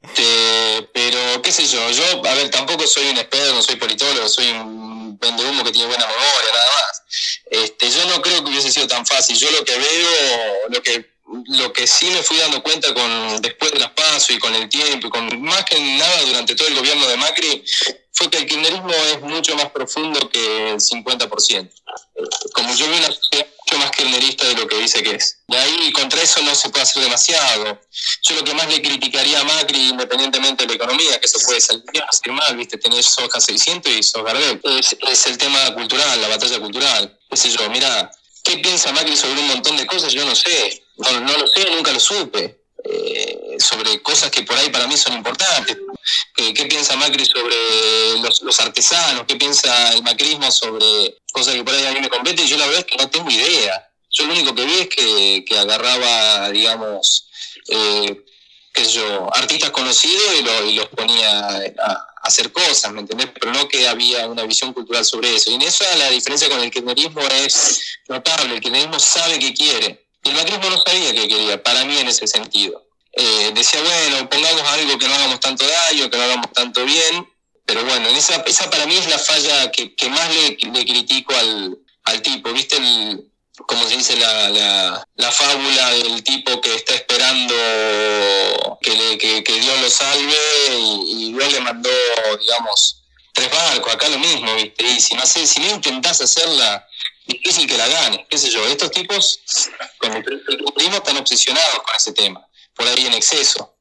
Este, 0.02 0.90
pero, 0.94 1.42
qué 1.42 1.52
sé 1.52 1.68
yo, 1.68 1.92
yo, 1.92 2.04
a 2.26 2.34
ver, 2.36 2.50
tampoco 2.50 2.88
soy 2.88 3.10
un 3.10 3.18
experto, 3.18 3.54
no 3.54 3.62
soy 3.62 3.76
politólogo, 3.76 4.30
soy 4.30 4.48
un 4.48 5.20
humo 5.22 5.64
que 5.64 5.72
tiene 5.72 5.88
buena 5.88 6.08
memoria, 6.08 6.52
nada 6.54 6.66
más. 6.76 7.04
Este, 7.50 7.92
yo 7.92 8.06
no 8.06 8.22
creo 8.22 8.44
que 8.44 8.50
hubiese 8.50 8.72
sido 8.72 8.88
tan 8.88 9.06
fácil. 9.06 9.38
Yo 9.38 9.50
lo 9.52 9.66
que 9.66 9.78
veo, 9.78 10.70
lo 10.70 10.82
que 10.82 11.17
lo 11.28 11.74
que 11.74 11.86
sí 11.88 12.06
me 12.08 12.24
fui 12.24 12.38
dando 12.38 12.64
cuenta 12.64 12.94
con 12.94 13.42
después 13.42 13.72
de 13.72 13.80
las 13.80 13.92
pasos 13.92 14.32
y 14.32 14.40
con 14.40 14.54
el 14.56 14.70
tiempo 14.70 15.08
y 15.08 15.10
con 15.10 15.42
más 15.42 15.66
que 15.66 15.80
nada 15.80 16.22
durante 16.26 16.56
todo 16.56 16.68
el 16.68 16.76
gobierno 16.76 17.08
de 17.08 17.18
Macri 17.18 17.64
fue 18.14 18.30
que 18.30 18.38
el 18.40 18.48
kirchnerismo 18.48 18.90
es 18.90 19.22
mucho 19.22 19.56
más 19.56 19.70
profundo 19.70 20.28
que 20.30 20.72
el 20.72 20.78
50%. 20.78 21.70
Como 22.54 22.74
yo 22.74 22.88
veo 22.90 22.98
una 22.98 23.12
sociedad 23.12 23.46
mucho 23.60 23.78
más 23.78 23.92
kirchnerista 23.92 24.48
de 24.48 24.56
lo 24.56 24.68
que 24.68 24.78
dice 24.78 25.04
que 25.04 25.12
es. 25.12 25.38
De 25.48 25.58
ahí 25.58 25.92
contra 25.92 26.22
eso 26.22 26.42
no 26.42 26.56
se 26.56 26.70
puede 26.70 26.84
hacer 26.84 27.04
demasiado. 27.04 27.80
Yo 28.24 28.36
lo 28.36 28.44
que 28.44 28.56
más 28.56 28.68
le 28.70 28.82
criticaría 28.82 29.40
a 29.40 29.44
Macri, 29.44 29.90
independientemente 29.90 30.64
de 30.64 30.70
la 30.70 30.76
economía, 30.76 31.20
que 31.20 31.28
eso 31.28 31.38
puede 31.46 31.62
salir 31.62 31.84
mal, 32.32 32.56
viste, 32.58 32.78
tenés 32.78 33.06
soja 33.06 33.40
600 33.40 33.92
y 33.92 34.02
sos 34.02 34.24
Gardel, 34.24 34.60
es, 34.64 34.98
es 35.00 35.28
el 35.28 35.38
tema 35.38 35.74
cultural, 35.76 36.20
la 36.20 36.30
batalla 36.30 36.60
cultural. 36.60 37.20
Qué 37.30 37.38
sé 37.38 37.52
yo, 37.52 37.70
mira, 37.70 38.12
¿qué 38.48 38.58
piensa 38.60 38.92
Macri 38.94 39.16
sobre 39.16 39.40
un 39.42 39.48
montón 39.48 39.76
de 39.78 39.86
cosas? 39.86 40.14
Yo 40.14 40.26
no 40.26 40.36
sé 40.36 40.84
no, 40.98 41.38
lo 41.38 41.48
sé, 41.48 41.70
nunca 41.72 41.92
lo 41.92 42.00
supe. 42.00 42.62
Eh, 42.84 43.58
sobre 43.60 44.02
cosas 44.02 44.32
que 44.32 44.44
por 44.44 44.56
ahí 44.58 44.70
para 44.70 44.88
mí 44.88 44.96
son 44.96 45.14
importantes. 45.14 45.78
¿Qué, 46.34 46.54
piensa 46.66 46.96
Macri 46.96 47.26
sobre 47.26 47.56
los, 48.22 48.60
artesanos? 48.60 49.26
¿Qué 49.28 49.36
piensa 49.36 49.94
el 49.94 50.04
macrismo 50.04 50.50
sobre 50.52 51.18
cosas 51.34 51.56
que 51.56 51.64
por 51.64 51.74
ahí 51.74 51.86
a 51.86 51.92
mí 51.92 52.00
me 52.00 52.10
competen? 52.10 52.48
Yo 52.48 52.58
la 52.58 52.66
verdad 52.66 52.86
es 52.86 52.86
que 52.86 53.04
no 53.04 53.10
tengo 53.10 53.30
idea. 53.30 53.90
Yo 54.10 54.26
lo 54.26 54.34
único 54.34 54.56
que 54.56 54.66
vi 54.66 54.74
es 54.80 54.88
que, 54.88 55.60
agarraba, 55.60 56.50
digamos, 56.52 57.28
eh, 57.68 58.24
qué 58.74 58.86
sé 58.86 59.02
artistas 59.34 59.72
conocidos 59.72 60.36
y, 60.36 60.70
y 60.70 60.74
los 60.76 60.88
ponía 60.88 61.50
a, 61.50 62.08
hacer 62.28 62.52
cosas, 62.52 62.92
¿me 62.92 63.02
entendés? 63.02 63.30
Pero 63.40 63.52
no 63.52 63.68
que 63.68 63.88
había 63.88 64.28
una 64.28 64.44
visión 64.44 64.74
cultural 64.74 65.04
sobre 65.04 65.36
eso. 65.36 65.52
Y 65.52 65.56
en 65.56 65.62
eso 65.64 65.84
la 65.98 66.10
diferencia 66.10 66.50
con 66.50 66.62
el 66.62 66.72
kirchnerismo 66.72 67.22
es 67.22 68.00
notable. 68.08 68.56
El 68.56 68.62
kirchnerismo 68.62 69.00
sabe 69.00 69.40
qué 69.40 69.54
quiere 69.54 70.08
el 70.28 70.36
macrismo 70.36 70.70
no 70.70 70.84
sabía 70.86 71.14
qué 71.14 71.28
quería, 71.28 71.64
para 71.64 71.86
mí 71.86 71.98
en 71.98 72.08
ese 72.08 72.28
sentido. 72.28 72.84
Eh, 73.14 73.52
decía, 73.54 73.82
bueno, 73.82 74.30
pongamos 74.30 74.62
algo 74.62 74.98
que 74.98 75.08
no 75.08 75.16
hagamos 75.16 75.40
tanto 75.40 75.66
daño, 75.66 76.10
que 76.10 76.18
no 76.18 76.24
hagamos 76.24 76.52
tanto 76.54 76.86
bien, 76.86 77.28
pero 77.66 77.84
bueno, 77.84 78.08
esa, 78.10 78.36
esa 78.46 78.70
para 78.70 78.86
mí 78.86 78.96
es 78.96 79.10
la 79.10 79.18
falla 79.18 79.72
que, 79.72 80.10
más 80.10 80.30
le, 80.34 80.86
critico 80.86 81.34
al, 81.36 82.22
tipo, 82.22 82.54
¿viste? 82.54 82.78
El, 82.78 83.32
como 83.66 83.88
se 83.88 83.98
dice 83.98 84.16
la, 84.18 85.06
la, 85.16 85.32
fábula 85.32 85.90
del 85.92 86.24
tipo 86.24 86.62
que 86.62 86.76
está 86.76 86.94
esperando 86.94 86.96
que, 86.96 87.26
que, 87.26 87.37
lo 89.88 89.92
salve 89.92 90.38
y, 90.70 91.34
Dios 91.34 91.54
le 91.54 91.62
mandó, 91.62 91.90
digamos, 92.40 93.04
tres 93.34 93.50
barcos, 93.50 93.94
acá 93.94 94.10
lo 94.10 94.20
mismo, 94.20 94.54
¿viste? 94.56 94.84
Y 94.86 95.00
si 95.00 95.16
no, 95.16 95.26
sé, 95.26 95.48
si 95.48 95.62
no 95.62 95.70
intentás 95.70 96.20
hacerla 96.20 96.86
difícil 97.26 97.68
que 97.68 97.78
la 97.78 97.88
gane, 97.88 98.28
qué 98.30 98.38
sé 98.38 98.50
yo. 98.50 98.66
Estos 98.68 98.92
tipos 98.92 99.40
con 99.98 100.14
el 100.14 100.24
periodismo 100.24 100.98
están 100.98 101.18
obsesionados 101.18 101.80
con 101.80 101.96
ese 101.96 102.12
tema, 102.12 102.46
por 102.76 102.86
ahí 102.88 103.06
en 103.06 103.14
exceso. 103.14 103.76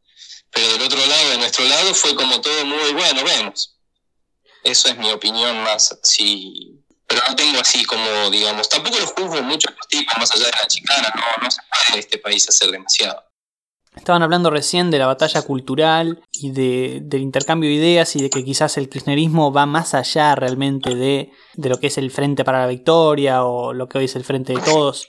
Pero 0.53 0.73
del 0.73 0.83
otro 0.83 1.05
lado, 1.07 1.31
de 1.31 1.39
nuestro 1.39 1.65
lado, 1.65 1.93
fue 1.95 2.15
como 2.15 2.41
todo 2.41 2.65
muy 2.65 2.93
bueno, 2.93 3.25
vemos. 3.25 3.75
Eso 4.63 4.89
es 4.89 4.97
mi 4.97 5.11
opinión 5.11 5.61
más 5.65 5.93
así. 6.03 6.85
Pero 7.09 7.23
no 7.29 7.37
tengo 7.37 7.61
así 7.61 7.85
como, 7.85 8.31
digamos, 8.31 8.69
tampoco 8.69 8.99
los 8.99 9.11
juzgo 9.11 9.43
mucho 9.43 9.69
los 9.71 9.89
tipos 9.89 10.17
más 10.19 10.31
allá 10.33 10.47
de 10.47 10.53
la 10.53 10.67
chicana, 10.67 11.13
no, 11.15 11.43
no 11.43 11.51
se 11.51 11.61
puede 11.63 11.93
en 11.93 11.99
este 11.99 12.19
país 12.19 12.49
hacer 12.49 12.71
demasiado. 12.71 13.26
Estaban 13.97 14.23
hablando 14.23 14.51
recién 14.51 14.91
de 14.91 14.99
la 14.99 15.07
batalla 15.07 15.43
cultural 15.43 16.23
y 16.31 16.51
de, 16.53 17.01
del 17.03 17.23
intercambio 17.23 17.69
de 17.69 17.77
ideas 17.77 18.15
y 18.15 18.23
de 18.23 18.31
que 18.31 18.45
quizás 18.45 18.77
el 18.77 18.89
kirchnerismo 18.89 19.53
va 19.53 19.67
más 19.67 19.95
allá 19.95 20.35
realmente 20.35 20.95
de, 20.95 21.33
lo 21.57 21.79
que 21.79 21.89
es 21.89 21.99
el 21.99 22.11
Frente 22.11 22.45
para 22.45 22.61
la 22.61 22.67
Victoria 22.67 23.45
o 23.45 23.73
lo 23.73 23.89
que 23.89 23.99
hoy 23.99 24.05
es 24.05 24.15
el 24.15 24.25
Frente 24.25 24.53
de 24.53 24.61
Todos. 24.61 25.09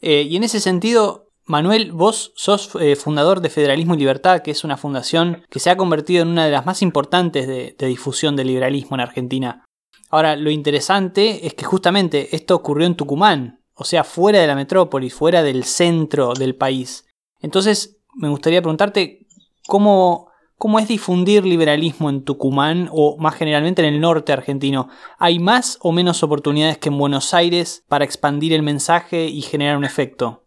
Eh, 0.00 0.22
y 0.22 0.36
en 0.36 0.42
ese 0.42 0.58
sentido, 0.60 1.28
Manuel, 1.44 1.92
vos 1.92 2.32
sos 2.34 2.70
eh, 2.80 2.96
fundador 2.96 3.40
de 3.40 3.50
Federalismo 3.50 3.94
y 3.94 3.98
Libertad, 3.98 4.40
que 4.40 4.50
es 4.50 4.64
una 4.64 4.78
fundación 4.78 5.44
que 5.50 5.60
se 5.60 5.70
ha 5.70 5.76
convertido 5.76 6.22
en 6.22 6.28
una 6.28 6.46
de 6.46 6.50
las 6.50 6.66
más 6.66 6.80
importantes 6.80 7.46
de, 7.46 7.76
de 7.78 7.86
difusión 7.86 8.36
del 8.36 8.48
liberalismo 8.48 8.96
en 8.96 9.00
Argentina. 9.02 9.64
Ahora, 10.08 10.34
lo 10.36 10.50
interesante 10.50 11.46
es 11.46 11.54
que 11.54 11.64
justamente 11.64 12.34
esto 12.34 12.56
ocurrió 12.56 12.86
en 12.86 12.96
Tucumán, 12.96 13.60
o 13.74 13.84
sea, 13.84 14.02
fuera 14.02 14.40
de 14.40 14.46
la 14.46 14.54
metrópolis, 14.54 15.12
fuera 15.12 15.42
del 15.42 15.64
centro 15.64 16.32
del 16.32 16.56
país. 16.56 17.04
Entonces, 17.40 17.98
me 18.14 18.28
gustaría 18.28 18.62
preguntarte 18.62 19.26
cómo, 19.66 20.30
cómo 20.56 20.78
es 20.78 20.88
difundir 20.88 21.44
liberalismo 21.44 22.10
en 22.10 22.24
Tucumán 22.24 22.88
o 22.92 23.16
más 23.18 23.36
generalmente 23.36 23.82
en 23.82 23.94
el 23.94 24.00
norte 24.00 24.32
argentino. 24.32 24.88
¿Hay 25.18 25.38
más 25.38 25.78
o 25.80 25.92
menos 25.92 26.22
oportunidades 26.22 26.78
que 26.78 26.88
en 26.88 26.98
Buenos 26.98 27.34
Aires 27.34 27.82
para 27.88 28.04
expandir 28.04 28.52
el 28.52 28.62
mensaje 28.62 29.26
y 29.26 29.42
generar 29.42 29.76
un 29.76 29.84
efecto? 29.84 30.46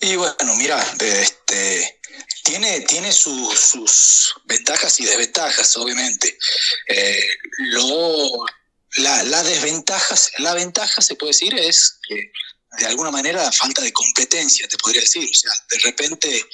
Y 0.00 0.16
bueno, 0.16 0.54
mira, 0.56 0.82
este, 0.98 2.00
tiene, 2.42 2.80
tiene 2.80 3.12
sus 3.12 4.34
ventajas 4.46 4.98
y 4.98 5.04
desventajas, 5.04 5.76
obviamente. 5.76 6.36
Eh, 6.88 7.24
lo, 7.58 8.44
la, 8.96 9.42
desventajas, 9.42 10.32
la 10.38 10.54
ventaja 10.54 11.00
se 11.00 11.14
puede 11.14 11.30
decir 11.30 11.54
es 11.54 11.98
que 12.06 12.32
de 12.78 12.86
alguna 12.86 13.10
manera 13.10 13.50
falta 13.52 13.82
de 13.82 13.92
competencia, 13.92 14.66
te 14.66 14.78
podría 14.78 15.02
decir. 15.02 15.28
O 15.28 15.34
sea, 15.34 15.52
de 15.70 15.78
repente 15.80 16.44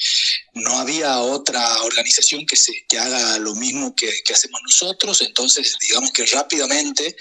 no 0.55 0.79
había 0.79 1.19
otra 1.21 1.83
organización 1.83 2.45
que, 2.47 2.57
se, 2.57 2.87
que 2.89 2.99
haga 2.99 3.39
lo 3.39 3.55
mismo 3.55 3.95
que, 3.95 4.11
hacemos 4.33 4.61
nosotros, 4.63 5.21
entonces 5.23 5.77
digamos 5.81 6.13
que 6.13 6.27
rápidamente 6.27 7.17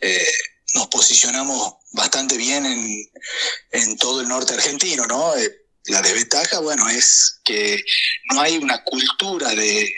eh, 0.00 0.26
nos 0.74 0.88
posicionamos 0.88 1.74
bastante 1.92 2.36
bien 2.36 2.66
en, 2.66 3.10
en, 3.72 3.96
todo 3.96 4.20
el 4.20 4.28
norte 4.28 4.54
argentino, 4.54 5.06
¿no? 5.06 5.36
Eh, 5.36 5.66
la 5.84 6.02
desventaja, 6.02 6.60
bueno, 6.60 6.88
es 6.88 7.40
que 7.44 7.82
no 8.30 8.40
hay 8.40 8.58
una 8.58 8.84
cultura 8.84 9.54
de, 9.54 9.90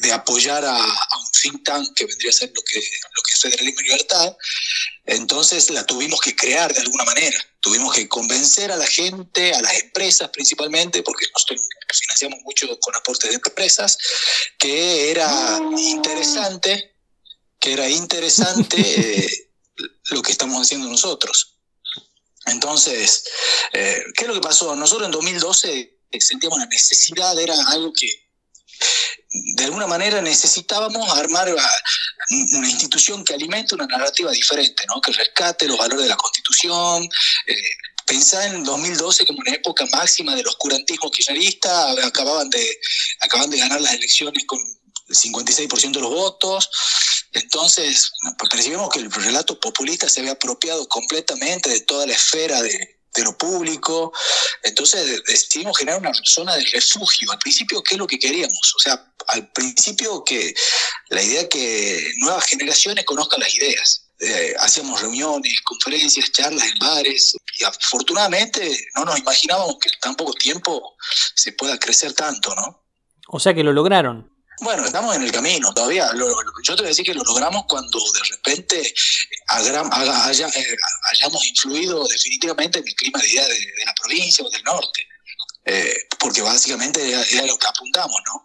de, 0.00 0.12
apoyar 0.12 0.64
a, 0.64 0.76
un 0.76 1.30
think 1.40 1.64
tank 1.64 1.88
que 1.94 2.04
vendría 2.04 2.30
a 2.30 2.34
ser 2.34 2.52
lo 2.54 2.62
que, 2.62 2.78
lo 2.78 3.22
que 3.22 3.32
es 3.32 3.40
Federalismo 3.40 3.80
y 3.80 3.84
Libertad, 3.84 4.36
entonces 5.06 5.68
la 5.70 5.84
tuvimos 5.84 6.20
que 6.20 6.34
crear 6.34 6.72
de 6.72 6.80
alguna 6.80 7.04
manera. 7.04 7.36
Tuvimos 7.60 7.94
que 7.94 8.08
convencer 8.08 8.72
a 8.72 8.76
la 8.76 8.86
gente, 8.86 9.52
a 9.54 9.60
las 9.60 9.74
empresas 9.82 10.30
principalmente, 10.30 11.02
porque 11.02 11.26
porque 11.32 11.56
financiamos 11.92 12.40
mucho 12.42 12.78
con 12.80 12.94
aportes 12.94 13.30
de 13.30 13.36
empresas, 13.36 13.98
que 14.58 15.10
era 15.10 15.60
interesante, 15.78 16.96
que 17.60 17.72
era 17.72 17.88
interesante 17.88 18.76
eh, 19.18 19.28
lo 20.10 20.22
que 20.22 20.32
estamos 20.32 20.60
haciendo 20.62 20.88
nosotros. 20.88 21.58
Entonces, 22.46 23.24
eh, 23.72 24.02
¿qué 24.14 24.24
es 24.24 24.28
lo 24.28 24.34
que 24.34 24.40
pasó? 24.40 24.74
Nosotros 24.76 25.06
en 25.06 25.12
2012 25.12 26.00
sentíamos 26.20 26.58
la 26.58 26.66
necesidad, 26.66 27.38
era 27.38 27.54
algo 27.68 27.92
que 27.92 28.23
de 29.56 29.64
alguna 29.64 29.86
manera 29.86 30.22
necesitábamos 30.22 31.08
armar 31.18 31.52
una 32.52 32.68
institución 32.68 33.24
que 33.24 33.34
alimente 33.34 33.74
una 33.74 33.86
narrativa 33.86 34.30
diferente, 34.30 34.84
¿no? 34.86 35.00
que 35.00 35.12
rescate 35.12 35.66
los 35.66 35.76
valores 35.76 36.04
de 36.04 36.08
la 36.08 36.16
Constitución. 36.16 37.08
Eh, 37.46 37.56
pensá 38.06 38.46
en 38.46 38.62
2012 38.62 39.26
como 39.26 39.40
una 39.40 39.52
época 39.52 39.86
máxima 39.92 40.36
del 40.36 40.46
oscurantismo 40.46 41.10
kirchnerista, 41.10 41.90
acababan 42.06 42.48
de, 42.50 42.80
acaban 43.20 43.50
de 43.50 43.58
ganar 43.58 43.80
las 43.80 43.94
elecciones 43.94 44.44
con 44.46 44.60
el 45.08 45.16
56% 45.16 45.92
de 45.92 46.00
los 46.00 46.10
votos. 46.10 46.70
Entonces, 47.32 48.12
percibimos 48.50 48.90
que 48.90 49.00
el 49.00 49.10
relato 49.10 49.58
populista 49.58 50.08
se 50.08 50.20
había 50.20 50.32
apropiado 50.32 50.88
completamente 50.88 51.70
de 51.70 51.80
toda 51.80 52.06
la 52.06 52.12
esfera 52.12 52.62
de, 52.62 53.00
de 53.14 53.22
lo 53.22 53.36
público. 53.36 54.12
Entonces 54.62 55.22
decidimos 55.24 55.78
generar 55.78 56.00
una 56.00 56.12
zona 56.24 56.56
de 56.56 56.64
refugio. 56.64 57.30
Al 57.30 57.38
principio, 57.38 57.82
¿qué 57.82 57.94
es 57.94 57.98
lo 57.98 58.06
que 58.06 58.18
queríamos? 58.18 58.74
O 58.76 58.78
sea, 58.78 59.12
al 59.28 59.50
principio 59.52 60.22
que 60.24 60.54
la 61.08 61.22
idea 61.22 61.48
que 61.48 62.12
nuevas 62.18 62.44
generaciones 62.46 63.04
conozcan 63.04 63.40
las 63.40 63.54
ideas. 63.54 64.00
Eh, 64.20 64.54
hacíamos 64.60 65.00
reuniones, 65.00 65.60
conferencias, 65.64 66.30
charlas 66.32 66.66
en 66.66 66.78
bares 66.78 67.36
y 67.58 67.64
afortunadamente 67.64 68.88
no 68.94 69.04
nos 69.04 69.18
imaginábamos 69.18 69.76
que 69.80 69.88
en 69.88 70.00
tan 70.00 70.14
poco 70.14 70.32
tiempo 70.34 70.96
se 71.34 71.52
pueda 71.52 71.78
crecer 71.78 72.12
tanto, 72.12 72.54
¿no? 72.54 72.84
O 73.28 73.40
sea 73.40 73.54
que 73.54 73.64
lo 73.64 73.72
lograron. 73.72 74.33
Bueno, 74.60 74.84
estamos 74.84 75.16
en 75.16 75.22
el 75.22 75.32
camino 75.32 75.72
todavía. 75.74 76.10
yo 76.14 76.76
te 76.76 76.82
voy 76.82 76.86
a 76.86 76.88
decir 76.88 77.04
que 77.04 77.14
lo 77.14 77.24
logramos 77.24 77.64
cuando 77.68 77.98
de 77.98 78.20
repente 78.30 78.80
eh, 78.80 80.76
hayamos 81.12 81.46
influido 81.46 82.06
definitivamente 82.06 82.78
en 82.78 82.86
el 82.86 82.94
clima 82.94 83.18
de 83.20 83.28
idea 83.28 83.48
de, 83.48 83.58
la 83.84 83.94
provincia 83.94 84.44
o 84.44 84.50
del 84.50 84.62
norte. 84.62 85.08
Eh, 85.66 85.96
porque 86.18 86.42
básicamente 86.42 87.00
era, 87.10 87.46
lo 87.46 87.58
que 87.58 87.66
apuntamos, 87.66 88.20
¿no? 88.26 88.44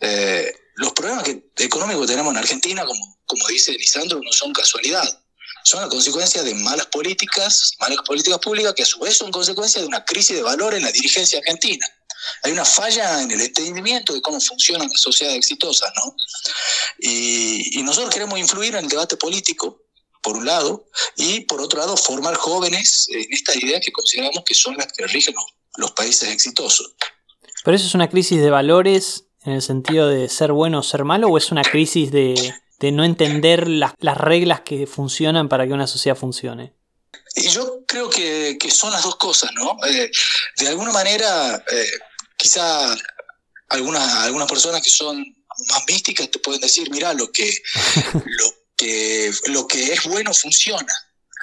Eh, 0.00 0.52
los 0.74 0.92
problemas 0.92 1.24
que, 1.24 1.50
económicos 1.58 2.02
que 2.02 2.12
tenemos 2.12 2.32
en 2.32 2.38
Argentina, 2.38 2.84
como, 2.84 3.18
como 3.26 3.46
dice 3.48 3.72
Lisandro, 3.72 4.20
no 4.22 4.32
son 4.32 4.52
casualidad. 4.52 5.22
Son 5.64 5.80
la 5.80 5.88
consecuencia 5.88 6.42
de 6.42 6.54
malas 6.54 6.86
políticas, 6.86 7.72
malas 7.80 7.98
políticas 8.04 8.38
públicas, 8.38 8.74
que 8.74 8.82
a 8.82 8.86
su 8.86 8.98
vez 9.00 9.16
son 9.16 9.30
consecuencia 9.30 9.80
de 9.80 9.86
una 9.86 10.04
crisis 10.04 10.36
de 10.36 10.42
valor 10.42 10.74
en 10.74 10.82
la 10.82 10.92
dirigencia 10.92 11.38
argentina 11.38 11.86
hay 12.42 12.52
una 12.52 12.64
falla 12.64 13.22
en 13.22 13.30
el 13.30 13.40
entendimiento 13.40 14.12
de 14.12 14.22
cómo 14.22 14.40
funcionan 14.40 14.88
las 14.88 15.00
sociedades 15.00 15.38
exitosas, 15.38 15.92
¿no? 15.96 16.14
Y, 16.98 17.82
nosotros 17.82 18.12
queremos 18.12 18.38
influir 18.38 18.74
en 18.74 18.84
el 18.84 18.88
debate 18.88 19.16
político, 19.16 19.82
por 20.22 20.36
un 20.36 20.44
lado, 20.44 20.86
y 21.16 21.40
por 21.40 21.60
otro 21.60 21.78
lado, 21.78 21.96
formar 21.96 22.34
jóvenes 22.34 23.06
en 23.08 23.32
estas 23.32 23.56
ideas 23.56 23.80
que 23.82 23.92
consideramos 23.92 24.44
que 24.44 24.54
son 24.54 24.76
las 24.76 24.88
que 24.92 25.06
rigen 25.06 25.34
los, 25.76 25.92
países 25.92 26.28
exitosos. 26.28 26.94
¿Pero 27.64 27.76
eso 27.76 27.86
es 27.86 27.94
una 27.94 28.10
crisis 28.10 28.40
de 28.40 28.50
valores 28.50 29.24
en 29.44 29.52
el 29.52 29.62
sentido 29.62 30.08
de 30.08 30.28
ser 30.28 30.52
bueno 30.52 30.80
o 30.80 30.82
ser 30.82 31.04
malo, 31.04 31.28
o 31.28 31.38
es 31.38 31.50
una 31.50 31.62
crisis 31.62 32.10
de, 32.10 32.54
no 32.92 33.04
entender 33.04 33.68
las, 33.68 33.94
reglas 34.00 34.60
que 34.60 34.86
funcionan 34.86 35.48
para 35.48 35.66
que 35.66 35.72
una 35.72 35.86
sociedad 35.86 36.16
funcione? 36.16 36.74
Y 37.34 37.48
yo 37.48 37.84
creo 37.86 38.10
que, 38.10 38.58
son 38.70 38.92
las 38.92 39.02
dos 39.02 39.16
cosas, 39.16 39.50
¿no? 39.54 39.76
Eh, 39.86 40.10
de 40.58 40.68
alguna 40.68 40.92
manera, 40.92 41.62
eh, 41.70 41.90
quizá 42.36 42.96
algunas, 43.68 44.14
algunas 44.24 44.48
personas 44.48 44.82
que 44.82 44.90
son 44.90 45.24
más 45.68 45.84
místicas 45.86 46.30
te 46.30 46.38
pueden 46.38 46.60
decir, 46.60 46.90
mira, 46.90 47.12
lo 47.14 47.30
que, 47.30 47.50
lo 48.12 48.54
que, 48.76 49.32
lo 49.46 49.66
que 49.66 49.92
es 49.92 50.02
bueno 50.04 50.34
funciona. 50.34 50.92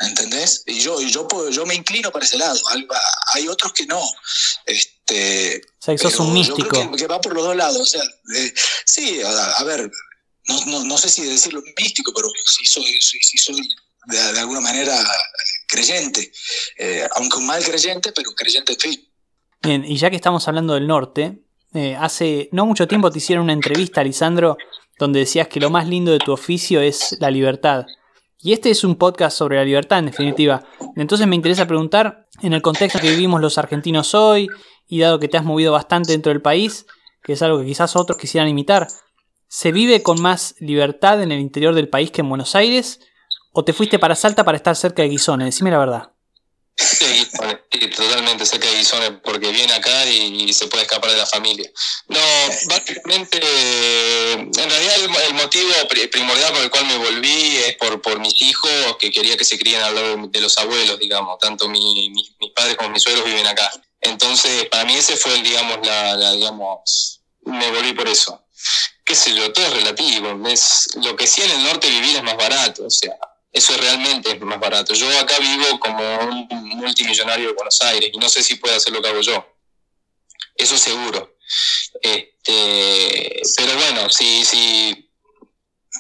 ¿Entendés? 0.02 0.64
Y 0.66 0.82
yo, 0.82 1.00
yo, 1.02 1.26
yo 1.50 1.66
me 1.66 1.74
inclino 1.74 2.12
para 2.12 2.26
ese 2.26 2.38
lado. 2.38 2.60
Hay 3.34 3.48
otros 3.48 3.72
que 3.72 3.86
no. 3.86 4.02
Este, 4.66 5.62
o 5.64 5.86
sea, 5.86 5.96
que 5.96 6.00
sos 6.00 6.20
un 6.20 6.34
místico. 6.34 6.92
que, 6.98 7.08
va 7.08 7.22
por 7.22 7.34
los 7.34 7.46
dos 7.46 7.56
lados. 7.56 7.80
O 7.80 7.86
sea, 7.86 8.04
sí, 8.84 9.22
a, 9.24 9.64
ver, 9.64 9.90
no, 10.48 10.84
no, 10.84 10.98
sé 10.98 11.08
si 11.08 11.24
decirlo 11.24 11.64
místico, 11.78 12.12
pero 12.14 12.30
sí 12.46 12.66
soy, 12.66 13.00
sí, 13.02 13.38
soy 13.38 13.70
de, 14.06 14.40
alguna 14.40 14.62
manera 14.62 14.96
creyente. 15.68 16.32
Eh, 16.78 17.08
aunque 17.16 17.38
un 17.38 17.46
mal 17.46 17.64
creyente, 17.64 18.12
pero 18.12 18.32
creyente 18.32 18.74
en 18.74 18.80
fin. 18.80 19.10
Bien, 19.62 19.86
y 19.86 19.98
ya 19.98 20.10
que 20.10 20.16
estamos 20.16 20.48
hablando 20.48 20.74
del 20.76 20.88
norte, 20.88 21.44
eh, 21.74 21.96
hace 22.00 22.50
no 22.52 22.66
mucho 22.66 22.88
tiempo 22.88 23.12
te 23.12 23.18
hicieron 23.18 23.46
una 23.46 23.54
entrevista, 23.54 24.04
Lisandro, 24.04 24.58
donde 24.98 25.20
decías 25.20 25.48
que 25.48 25.60
lo 25.60 25.70
más 25.70 25.88
lindo 25.88 26.12
de 26.12 26.20
tu 26.20 26.32
oficio 26.32 26.82
es 26.82 27.18
la 27.20 27.32
libertad. 27.32 27.86
Y 28.40 28.54
este 28.54 28.70
es 28.70 28.84
un 28.84 28.96
podcast 28.96 29.38
sobre 29.38 29.58
la 29.58 29.66
libertad, 29.66 30.00
en 30.00 30.06
definitiva. 30.06 30.64
Entonces 30.96 31.26
me 31.28 31.36
interesa 31.36 31.66
preguntar, 31.66 32.28
en 32.42 32.54
el 32.54 32.62
contexto 32.62 33.00
que 33.00 33.10
vivimos 33.10 33.42
los 33.42 33.58
argentinos 33.58 34.14
hoy, 34.14 34.48
y 34.88 35.00
dado 35.00 35.20
que 35.20 35.28
te 35.28 35.38
has 35.38 35.44
movido 35.44 35.72
bastante 35.72 36.12
dentro 36.12 36.32
del 36.32 36.42
país, 36.42 36.86
que 37.24 37.34
es 37.34 37.42
algo 37.42 37.60
que 37.60 37.66
quizás 37.66 37.96
otros 37.96 38.20
quisieran 38.20 38.50
imitar, 38.50 38.88
¿se 39.48 39.72
vive 39.72 40.04
con 40.04 40.22
más 40.22 40.56
libertad 40.60 41.22
en 41.24 41.32
el 41.32 41.40
interior 41.40 41.74
del 41.74 41.90
país 41.90 42.12
que 42.12 42.22
en 42.22 42.30
Buenos 42.30 42.56
Aires? 42.56 43.00
¿O 43.58 43.64
te 43.64 43.72
fuiste 43.72 44.00
para 44.00 44.16
Salta 44.16 44.44
para 44.44 44.58
estar 44.58 44.76
cerca 44.76 45.02
de 45.02 45.08
Guisones? 45.08 45.46
Decime 45.46 45.72
la 45.72 45.78
verdad. 45.78 46.12
Sí, 46.76 47.26
totalmente 47.96 48.46
cerca 48.46 48.68
de 48.68 48.76
Guisones, 48.76 49.12
porque 49.24 49.50
viene 49.50 49.72
acá 49.72 50.06
y, 50.08 50.52
se 50.52 50.68
puede 50.68 50.84
escapar 50.84 51.10
de 51.10 51.16
la 51.16 51.26
familia. 51.26 51.72
No, 52.10 52.20
básicamente, 52.68 53.40
en 54.34 54.52
realidad 54.52 54.96
el, 55.30 55.34
motivo 55.36 55.72
primordial 56.12 56.52
por 56.52 56.64
el 56.64 56.70
cual 56.70 56.86
me 56.86 56.98
volví 56.98 57.56
es 57.66 57.78
por, 57.78 58.20
mis 58.20 58.42
hijos, 58.42 58.98
que 59.00 59.10
quería 59.10 59.38
que 59.38 59.46
se 59.46 59.58
críen 59.58 59.82
al 59.82 59.96
lado 59.96 60.28
de 60.28 60.42
los 60.42 60.58
abuelos, 60.58 61.00
digamos, 61.00 61.40
tanto 61.40 61.70
mi, 61.70 62.10
mis 62.10 62.52
padres 62.54 62.76
como 62.76 62.90
mis 62.90 63.04
suegros 63.04 63.24
viven 63.24 63.48
acá. 63.48 63.72
Entonces, 64.02 64.66
para 64.66 64.84
mí 64.84 64.96
ese 64.96 65.16
fue, 65.16 65.34
el, 65.34 65.44
digamos, 65.44 65.80
la, 65.88 66.34
digamos, 66.34 67.22
me 67.46 67.72
volví 67.72 67.94
por 67.94 68.10
eso. 68.10 68.42
Qué 69.06 69.16
sé 69.16 69.34
yo, 69.34 69.54
todo 69.54 69.66
es 69.66 69.74
relativo. 69.76 70.46
Es, 70.50 70.90
lo 70.96 71.16
que 71.16 71.26
sí 71.26 71.42
en 71.42 71.52
el 71.52 71.64
norte 71.64 71.90
vivir 71.90 72.18
es 72.18 72.24
más 72.24 72.36
barato, 72.36 72.86
o 72.88 72.90
sea, 72.90 73.16
eso 73.56 73.76
realmente 73.78 74.32
es 74.32 74.42
más 74.42 74.60
barato. 74.60 74.94
Yo 74.94 75.08
acá 75.18 75.40
vivo 75.40 75.80
como 75.80 76.04
un 76.20 76.48
multimillonario 76.78 77.48
de 77.48 77.54
Buenos 77.54 77.82
Aires 77.82 78.12
y 78.14 78.18
no 78.18 78.28
sé 78.28 78.44
si 78.44 78.56
puede 78.56 78.76
hacer 78.76 78.92
lo 78.92 79.02
que 79.02 79.08
hago 79.08 79.22
yo. 79.22 79.48
Eso 80.56 80.78
seguro. 80.78 81.38
Este, 82.02 83.42
pero 83.56 83.76
bueno, 83.76 84.10
si, 84.10 84.44
si, 84.44 85.10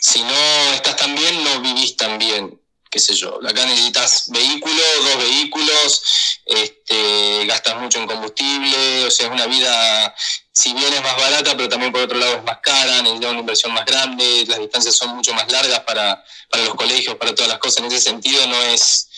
si 0.01 0.21
no 0.21 0.73
estás 0.73 0.97
tan 0.97 1.15
bien, 1.15 1.43
no 1.45 1.61
vivís 1.61 1.95
tan 1.95 2.19
bien 2.19 2.59
qué 2.95 2.99
sé 3.01 3.13
yo, 3.13 3.41
acá 3.45 3.65
necesitas 3.65 4.31
vehículos, 4.31 4.85
dos 5.01 5.17
vehículos, 5.17 6.01
este, 6.45 7.45
gastas 7.45 7.75
mucho 7.81 7.99
en 7.99 8.07
combustible, 8.07 9.05
o 9.05 9.11
sea, 9.11 9.25
es 9.25 9.31
una 9.33 9.47
vida, 9.47 10.15
si 10.55 10.73
bien 10.73 10.93
es 10.93 11.01
más 11.01 11.17
barata, 11.17 11.51
pero 11.57 11.67
también 11.67 11.91
por 11.91 12.01
otro 12.01 12.17
lado 12.17 12.37
es 12.37 12.43
más 12.45 12.59
cara, 12.61 13.01
necesitas 13.01 13.31
una 13.31 13.39
inversión 13.41 13.73
más 13.73 13.85
grande, 13.85 14.45
las 14.47 14.57
distancias 14.59 14.95
son 14.95 15.13
mucho 15.13 15.33
más 15.33 15.51
largas 15.51 15.81
para, 15.81 16.23
los 16.53 16.75
colegios, 16.75 17.15
para 17.15 17.35
todas 17.35 17.49
las 17.49 17.59
cosas, 17.59 17.79
en 17.79 17.85
ese 17.85 17.99
sentido 17.99 18.47
no 18.47 18.55
es... 18.63 19.09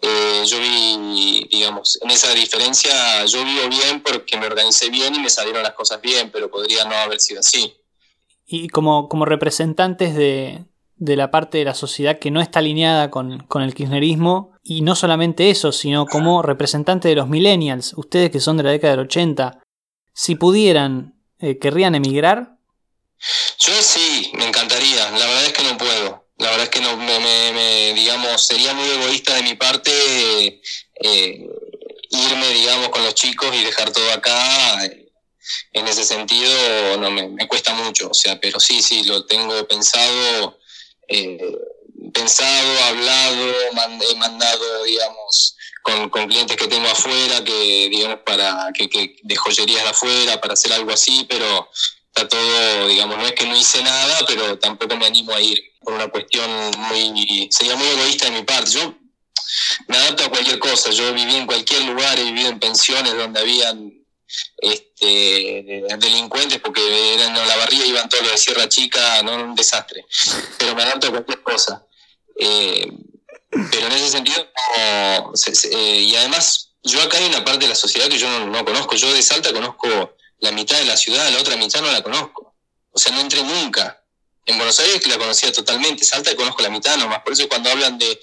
Eh, 0.00 0.44
yo 0.46 0.58
vi, 0.60 1.46
digamos, 1.50 1.98
en 2.00 2.10
esa 2.10 2.32
diferencia 2.32 3.24
yo 3.26 3.44
vivo 3.44 3.68
bien 3.68 4.00
porque 4.00 4.36
me 4.38 4.46
organicé 4.46 4.90
bien 4.90 5.14
y 5.14 5.18
me 5.18 5.28
salieron 5.28 5.62
las 5.62 5.72
cosas 5.72 6.00
bien, 6.00 6.30
pero 6.30 6.50
podría 6.50 6.84
no 6.84 6.94
haber 6.94 7.20
sido 7.20 7.40
así. 7.40 7.76
Y 8.46 8.68
como, 8.68 9.08
como 9.08 9.24
representantes 9.24 10.14
de, 10.14 10.64
de 10.98 11.16
la 11.16 11.30
parte 11.30 11.58
de 11.58 11.64
la 11.64 11.74
sociedad 11.74 12.18
que 12.18 12.30
no 12.30 12.40
está 12.40 12.58
alineada 12.58 13.10
con, 13.10 13.46
el 13.62 13.74
kirchnerismo. 13.74 14.52
Y 14.62 14.82
no 14.82 14.94
solamente 14.94 15.50
eso, 15.50 15.72
sino 15.72 16.06
como 16.06 16.42
representante 16.42 17.08
de 17.08 17.14
los 17.14 17.28
millennials, 17.28 17.94
ustedes 17.96 18.30
que 18.30 18.40
son 18.40 18.56
de 18.56 18.64
la 18.64 18.70
década 18.70 18.96
del 18.96 19.06
80, 19.06 19.60
si 20.18 20.34
pudieran, 20.34 21.14
eh, 21.38 21.60
¿querrían 21.60 21.94
emigrar? 21.94 22.56
Yo 23.60 23.72
sí, 23.80 24.32
me 24.34 24.48
encantaría. 24.48 25.12
La 25.12 25.26
verdad 25.26 25.44
es 25.44 25.52
que 25.52 25.62
no 25.62 25.78
puedo. 25.78 26.26
La 26.38 26.50
verdad 26.50 26.64
es 26.64 26.70
que 26.70 26.80
no 26.80 26.96
me, 26.96 27.94
digamos, 27.94 28.42
sería 28.42 28.74
muy 28.74 28.88
egoísta 28.88 29.36
de 29.36 29.42
mi 29.42 29.54
parte 29.54 29.92
eh, 31.02 31.46
irme, 32.10 32.48
digamos, 32.52 32.88
con 32.88 33.04
los 33.04 33.14
chicos 33.14 33.54
y 33.54 33.62
dejar 33.62 33.92
todo 33.92 34.10
acá. 34.10 34.80
En 35.72 35.86
ese 35.86 36.04
sentido, 36.04 36.96
no 36.98 37.12
me, 37.12 37.28
me 37.28 37.46
cuesta 37.46 37.72
mucho. 37.74 38.10
O 38.10 38.14
sea, 38.14 38.40
pero 38.40 38.58
sí, 38.58 38.82
sí, 38.82 39.04
lo 39.04 39.24
tengo 39.24 39.68
pensado 39.68 40.58
eh, 41.06 41.38
pensado, 42.12 42.84
hablado, 42.84 43.52
he 43.70 44.16
mandado, 44.16 44.84
digamos, 44.84 45.56
con, 46.10 46.28
clientes 46.28 46.56
que 46.56 46.68
tengo 46.68 46.88
afuera, 46.88 47.42
que, 47.44 47.88
digamos, 47.90 48.20
para 48.24 48.70
que, 48.72 49.16
de 49.22 49.36
joyerías 49.36 49.82
de 49.82 49.88
afuera, 49.90 50.40
para 50.40 50.54
hacer 50.54 50.72
algo 50.72 50.92
así, 50.92 51.26
pero 51.28 51.70
está 52.06 52.28
todo, 52.28 52.88
digamos, 52.88 53.16
no 53.18 53.26
es 53.26 53.32
que 53.32 53.46
no 53.46 53.56
hice 53.56 53.82
nada, 53.82 54.24
pero 54.26 54.58
tampoco 54.58 54.96
me 54.96 55.06
animo 55.06 55.32
a 55.32 55.40
ir 55.40 55.60
por 55.80 55.94
una 55.94 56.08
cuestión 56.08 56.50
muy, 56.76 57.48
sería 57.50 57.76
muy 57.76 57.86
egoísta 57.88 58.26
de 58.26 58.32
mi 58.32 58.42
parte. 58.42 58.72
Yo 58.72 58.94
me 59.86 59.96
adapto 59.96 60.24
a 60.24 60.30
cualquier 60.30 60.58
cosa, 60.58 60.90
yo 60.90 61.12
viví 61.14 61.36
en 61.36 61.46
cualquier 61.46 61.82
lugar, 61.84 62.18
he 62.18 62.24
vivido 62.24 62.50
en 62.50 62.60
pensiones 62.60 63.16
donde 63.16 63.40
habían 63.40 63.98
este, 64.58 65.86
delincuentes, 65.98 66.60
porque 66.60 67.14
eran 67.14 67.34
la 67.34 67.56
barriga 67.56 67.86
iban 67.86 68.08
todos 68.08 68.24
los 68.24 68.32
de 68.32 68.38
Sierra 68.38 68.68
Chica, 68.68 69.22
no 69.22 69.34
un 69.36 69.54
desastre. 69.54 70.04
Pero 70.58 70.74
me 70.74 70.82
adapto 70.82 71.08
a 71.08 71.10
cualquier 71.10 71.42
cosa. 71.42 71.86
Eh, 72.38 72.86
pero 73.50 73.86
en 73.86 73.92
ese 73.92 74.10
sentido, 74.10 74.46
eh, 74.76 75.22
y 76.02 76.14
además, 76.16 76.72
yo 76.82 77.00
acá 77.02 77.18
hay 77.18 77.26
una 77.26 77.44
parte 77.44 77.64
de 77.64 77.70
la 77.70 77.74
sociedad 77.74 78.08
que 78.08 78.18
yo 78.18 78.28
no, 78.46 78.64
conozco. 78.64 78.94
Yo 78.96 79.12
de 79.12 79.22
Salta 79.22 79.52
conozco 79.52 80.16
la 80.40 80.52
mitad 80.52 80.78
de 80.78 80.84
la 80.84 80.96
ciudad, 80.96 81.30
la 81.30 81.38
otra 81.38 81.56
mitad 81.56 81.80
no 81.80 81.90
la 81.90 82.02
conozco. 82.02 82.54
O 82.92 82.98
sea, 82.98 83.12
no 83.12 83.20
entré 83.20 83.42
nunca. 83.42 84.02
En 84.44 84.56
Buenos 84.56 84.78
Aires 84.80 85.06
la 85.06 85.18
conocía 85.18 85.52
totalmente, 85.52 86.04
Salta 86.04 86.34
conozco 86.36 86.62
la 86.62 86.70
mitad 86.70 86.96
nomás. 86.96 87.22
Por 87.22 87.32
eso 87.32 87.48
cuando 87.48 87.70
hablan 87.70 87.98
de, 87.98 88.20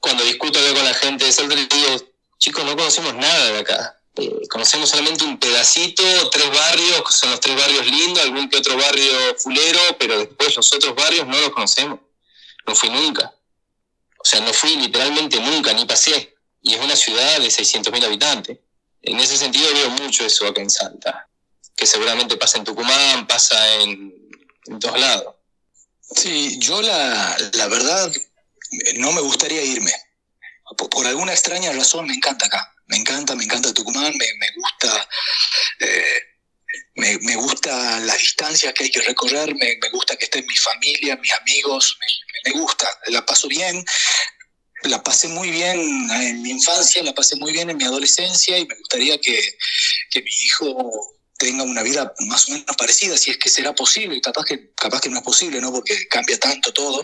cuando 0.00 0.24
discuto 0.24 0.58
con 0.74 0.84
la 0.84 0.94
gente 0.94 1.24
de 1.24 1.32
Salta, 1.32 1.54
les 1.54 1.68
digo, 1.68 2.14
chicos, 2.38 2.64
no 2.64 2.76
conocemos 2.76 3.14
nada 3.14 3.52
de 3.52 3.58
acá. 3.60 3.98
Eh, 4.16 4.46
conocemos 4.50 4.90
solamente 4.90 5.24
un 5.24 5.38
pedacito, 5.38 6.02
tres 6.30 6.50
barrios, 6.50 7.02
son 7.08 7.30
los 7.30 7.40
tres 7.40 7.56
barrios 7.56 7.86
lindos, 7.86 8.22
algún 8.22 8.50
que 8.50 8.58
otro 8.58 8.76
barrio 8.76 9.12
fulero, 9.38 9.80
pero 9.98 10.18
después 10.18 10.54
los 10.56 10.70
otros 10.72 10.94
barrios 10.94 11.26
no 11.26 11.40
los 11.40 11.50
conocemos. 11.50 12.00
No 12.66 12.74
fui 12.74 12.90
nunca. 12.90 13.32
O 14.22 14.24
sea, 14.24 14.40
no 14.40 14.52
fui 14.52 14.76
literalmente 14.76 15.40
nunca, 15.40 15.72
ni 15.72 15.84
pasé. 15.84 16.36
Y 16.62 16.74
es 16.74 16.80
una 16.80 16.94
ciudad 16.94 17.40
de 17.40 17.48
600.000 17.48 18.04
habitantes. 18.04 18.58
En 19.02 19.18
ese 19.18 19.36
sentido 19.36 19.72
veo 19.74 19.90
mucho 19.90 20.24
eso 20.24 20.46
acá 20.46 20.62
en 20.62 20.70
Salta, 20.70 21.28
que 21.74 21.86
seguramente 21.86 22.36
pasa 22.36 22.58
en 22.58 22.64
Tucumán, 22.64 23.26
pasa 23.26 23.74
en, 23.80 24.14
todos 24.80 25.00
lados. 25.00 25.34
Sí, 26.14 26.56
yo 26.60 26.80
la, 26.82 27.36
la 27.54 27.66
verdad 27.66 28.12
no 28.94 29.10
me 29.10 29.20
gustaría 29.20 29.62
irme. 29.62 29.92
Por, 30.76 31.04
alguna 31.04 31.32
extraña 31.32 31.72
razón 31.72 32.06
me 32.06 32.14
encanta 32.14 32.46
acá. 32.46 32.72
Me 32.86 32.96
encanta, 32.96 33.34
me 33.34 33.42
encanta 33.42 33.74
Tucumán, 33.74 34.12
me, 34.16 34.26
me 34.38 34.52
gusta 34.56 35.08
eh, 35.80 36.32
me, 36.94 37.18
me, 37.18 37.36
gusta 37.36 38.00
la 38.00 38.16
distancia 38.16 38.72
que 38.72 38.84
hay 38.84 38.90
que 38.90 39.00
recorrer, 39.02 39.54
me, 39.54 39.76
me, 39.80 39.90
gusta 39.90 40.16
que 40.16 40.24
esté 40.24 40.42
mi 40.42 40.56
familia, 40.56 41.16
mis 41.16 41.32
amigos, 41.32 41.98
me, 42.44 42.52
gusta, 42.52 42.88
la 43.08 43.24
paso 43.24 43.48
bien, 43.48 43.84
la 44.84 45.02
pasé 45.02 45.28
muy 45.28 45.50
bien 45.50 45.78
en 46.10 46.42
mi 46.42 46.50
infancia, 46.50 47.02
la 47.02 47.14
pasé 47.14 47.36
muy 47.36 47.52
bien 47.52 47.70
en 47.70 47.76
mi 47.76 47.84
adolescencia 47.84 48.58
y 48.58 48.66
me 48.66 48.74
gustaría 48.74 49.18
que, 49.20 49.56
que 50.10 50.22
mi 50.22 50.30
hijo 50.30 50.90
tenga 51.38 51.64
una 51.64 51.82
vida 51.82 52.12
más 52.20 52.48
o 52.48 52.52
menos 52.52 52.76
parecida, 52.76 53.16
si 53.16 53.32
es 53.32 53.38
que 53.38 53.48
será 53.48 53.74
posible, 53.74 54.20
capaz 54.20 54.44
que, 54.44 54.72
capaz 54.74 55.00
que 55.00 55.08
no 55.08 55.18
es 55.18 55.24
posible, 55.24 55.60
¿no? 55.60 55.72
Porque 55.72 56.06
cambia 56.08 56.38
tanto 56.38 56.72
todo. 56.72 57.02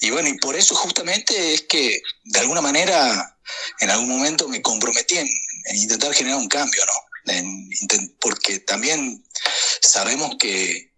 Y 0.00 0.10
bueno, 0.10 0.28
y 0.28 0.38
por 0.38 0.54
eso 0.54 0.74
justamente 0.74 1.54
es 1.54 1.62
que 1.62 2.00
de 2.24 2.38
alguna 2.38 2.60
manera 2.60 3.38
en 3.80 3.90
algún 3.90 4.08
momento 4.08 4.48
me 4.48 4.62
comprometí 4.62 5.18
en 5.18 5.28
intentar 5.74 6.14
generar 6.14 6.38
un 6.38 6.48
cambio, 6.48 6.84
¿no? 6.86 6.92
porque 8.20 8.60
también 8.60 9.24
sabemos 9.80 10.36
que, 10.38 10.92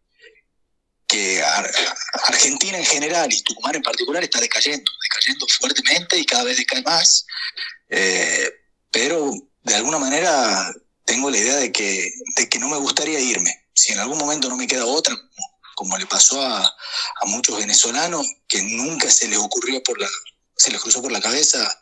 Argentina 2.26 2.78
en 2.78 2.84
general 2.84 3.32
y 3.32 3.42
Tucumán 3.42 3.76
en 3.76 3.82
particular 3.82 4.22
está 4.22 4.40
decayendo, 4.40 4.90
decayendo 5.02 5.46
fuertemente 5.58 6.18
y 6.18 6.24
cada 6.24 6.44
vez 6.44 6.56
decae 6.56 6.82
más, 6.82 7.26
eh, 7.88 8.50
pero 8.90 9.32
de 9.62 9.74
alguna 9.74 9.98
manera 9.98 10.72
tengo 11.04 11.30
la 11.30 11.38
idea 11.38 11.56
de 11.56 11.72
que, 11.72 12.12
de 12.36 12.48
que 12.48 12.58
no 12.58 12.68
me 12.68 12.76
gustaría 12.76 13.20
irme. 13.20 13.66
Si 13.74 13.92
en 13.92 13.98
algún 14.00 14.18
momento 14.18 14.48
no 14.48 14.56
me 14.56 14.66
queda 14.66 14.84
otra, 14.84 15.16
como 15.74 15.96
le 15.96 16.06
pasó 16.06 16.42
a, 16.42 16.64
a 16.64 17.26
muchos 17.26 17.56
venezolanos 17.56 18.26
que 18.48 18.62
nunca 18.62 19.10
se 19.10 19.28
les 19.28 19.38
ocurrió 19.38 19.82
por 19.82 20.00
la, 20.00 20.08
se 20.56 20.70
les 20.70 20.80
cruzó 20.80 21.00
por 21.00 21.12
la 21.12 21.20
cabeza 21.20 21.80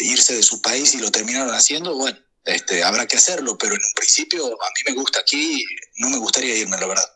irse 0.00 0.34
de 0.34 0.42
su 0.42 0.60
país 0.60 0.94
y 0.94 0.98
lo 0.98 1.10
terminaron 1.10 1.54
haciendo, 1.54 1.96
bueno, 1.96 2.18
este, 2.44 2.82
habrá 2.82 3.06
que 3.06 3.16
hacerlo, 3.16 3.56
pero 3.58 3.74
en 3.74 3.80
un 3.80 3.94
principio 3.94 4.44
a 4.46 4.68
mí 4.68 4.80
me 4.86 4.94
gusta 4.94 5.20
aquí, 5.20 5.64
no 5.96 6.10
me 6.10 6.18
gustaría 6.18 6.56
irme, 6.56 6.78
la 6.78 6.86
verdad. 6.86 7.10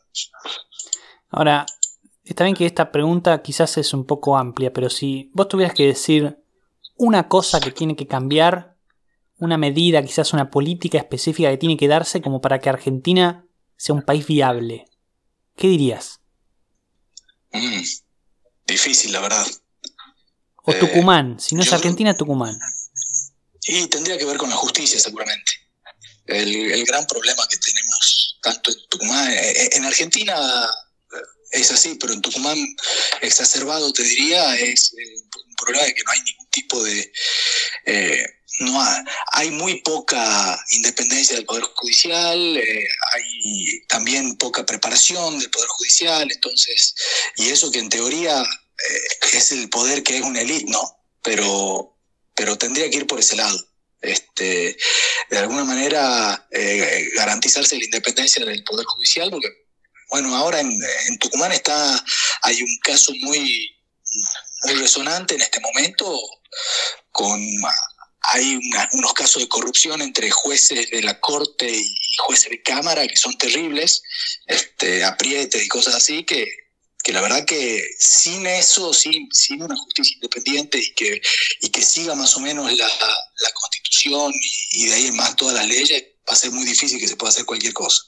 Ahora, 1.37 1.67
está 2.23 2.45
bien 2.45 2.55
que 2.55 2.65
esta 2.65 2.93
pregunta 2.93 3.43
quizás 3.43 3.77
es 3.77 3.93
un 3.93 4.07
poco 4.07 4.39
amplia, 4.39 4.73
pero 4.73 4.89
si 4.89 5.33
vos 5.35 5.49
tuvieras 5.49 5.75
que 5.75 5.85
decir 5.85 6.39
una 6.97 7.27
cosa 7.27 7.59
que 7.59 7.73
tiene 7.73 7.97
que 7.97 8.07
cambiar, 8.07 8.77
una 9.39 9.59
medida, 9.59 10.01
quizás 10.05 10.33
una 10.33 10.49
política 10.49 10.97
específica 10.97 11.51
que 11.51 11.57
tiene 11.57 11.77
que 11.77 11.89
darse 11.89 12.23
como 12.23 12.41
para 12.41 12.61
que 12.61 12.69
Argentina 12.69 13.45
sea 13.77 13.97
un 13.97 14.03
país 14.03 14.25
viable, 14.29 14.85
¿qué 15.57 15.67
dirías? 15.67 16.21
Mm, 17.51 17.83
difícil, 18.65 19.13
la 19.13 19.19
verdad. 19.19 19.45
O 20.63 20.73
Tucumán, 20.73 21.41
si 21.41 21.57
no 21.57 21.63
es 21.63 21.73
Argentina, 21.73 22.15
Tucumán. 22.15 22.57
Y 23.65 23.89
tendría 23.89 24.17
que 24.17 24.25
ver 24.25 24.37
con 24.37 24.51
la 24.51 24.57
justicia, 24.57 25.01
seguramente. 25.01 25.53
El, 26.27 26.85
gran 26.87 27.05
problema 27.07 27.43
que 27.51 27.57
tenemos, 27.57 28.39
tanto 28.41 28.71
en 28.71 28.77
Tucumán, 28.89 29.33
eh, 29.33 29.51
eh, 29.51 29.71
en 29.73 29.85
Argentina 29.85 30.37
eh, 30.37 30.85
es 31.55 31.71
así, 31.71 31.97
pero 32.01 32.13
en 32.13 32.23
Tucumán 32.23 32.59
exacerbado, 33.21 33.93
te 33.93 34.03
diría, 34.03 34.57
es 34.57 34.93
un 34.93 35.55
problema 35.57 35.85
de 35.85 35.95
que 35.95 36.03
no 36.05 36.11
hay 36.13 36.21
ningún 36.21 36.51
tipo 36.51 36.83
de... 36.83 37.13
no 38.61 38.83
hay, 39.33 39.51
muy 39.51 39.81
poca 39.81 40.63
independencia 40.73 41.37
del 41.37 41.47
Poder 41.47 41.65
Judicial, 41.75 42.39
hay 43.15 43.87
también 43.89 44.37
poca 44.37 44.67
preparación 44.67 45.39
del 45.39 45.51
Poder 45.51 45.69
Judicial, 45.69 46.31
entonces, 46.31 46.95
y 47.37 47.49
eso 47.49 47.71
que 47.71 47.79
en 47.79 47.89
teoría 47.89 48.45
es 49.33 49.53
el 49.53 49.69
poder 49.71 50.03
que 50.03 50.19
es 50.19 50.23
una 50.23 50.41
élite, 50.41 50.71
¿no? 50.71 50.99
Pero 51.23 51.95
pero 52.35 52.59
tendría 52.59 52.91
que 52.91 52.99
ir 52.99 53.07
por 53.07 53.21
ese 53.21 53.37
lado. 53.37 53.59
Este, 54.01 54.77
de 55.31 55.39
alguna 55.39 55.65
manera 55.65 56.47
eh, 56.51 57.09
garantizarse 57.15 57.79
la 57.79 57.85
independencia 57.85 58.45
del 58.45 58.63
Poder 58.63 58.85
Judicial, 58.85 59.31
porque, 59.31 59.49
bueno, 60.11 60.35
ahora 60.37 60.61
en, 60.61 60.79
Tucumán 61.19 61.53
está, 61.53 62.05
hay 62.43 62.63
un 62.63 62.79
caso 62.83 63.13
muy, 63.23 63.77
muy 64.65 64.75
resonante 64.75 65.35
en 65.35 65.43
este 65.43 65.61
momento, 65.61 66.19
con, 67.11 67.41
hay 68.33 68.59
unos 68.93 69.13
casos 69.13 69.43
de 69.43 69.49
corrupción 69.49 70.01
entre 70.01 70.31
jueces 70.31 70.91
de 70.91 71.03
la 71.03 71.21
Corte 71.21 71.71
y 71.71 72.17
jueces 72.19 72.51
de 72.51 72.63
Cámara 72.63 73.07
que 73.07 73.17
son 73.17 73.37
terribles, 73.37 74.03
este, 74.47 75.05
aprietes 75.05 75.63
y 75.63 75.69
cosas 75.69 75.95
así, 75.95 76.25
que, 76.25 76.47
que 77.03 77.13
la 77.13 77.21
verdad 77.21 77.45
que 77.45 77.85
sin 77.99 78.47
eso, 78.47 78.95
sin, 78.95 79.31
sin 79.31 79.63
una 79.63 79.77
justicia 79.77 80.15
independiente 80.15 80.79
y 80.79 80.95
que, 80.95 81.21
y 81.61 81.69
que 81.69 81.83
siga 81.83 82.15
más 82.15 82.35
o 82.37 82.41
menos 82.41 82.73
la, 82.73 82.89
la 82.89 83.51
constitución 83.53 84.33
y, 84.73 84.87
de 84.87 84.95
ahí 84.95 85.07
en 85.09 85.17
más 85.17 85.37
todas 85.37 85.55
las 85.55 85.69
leyes, 85.69 86.03
va 86.29 86.33
a 86.33 86.37
ser 86.37 86.51
muy 86.51 86.65
difícil 86.65 86.99
que 86.99 87.09
se 87.09 87.17
pueda 87.17 87.31
hacer 87.31 87.45
cualquier 87.45 87.75
cosa. 87.75 88.03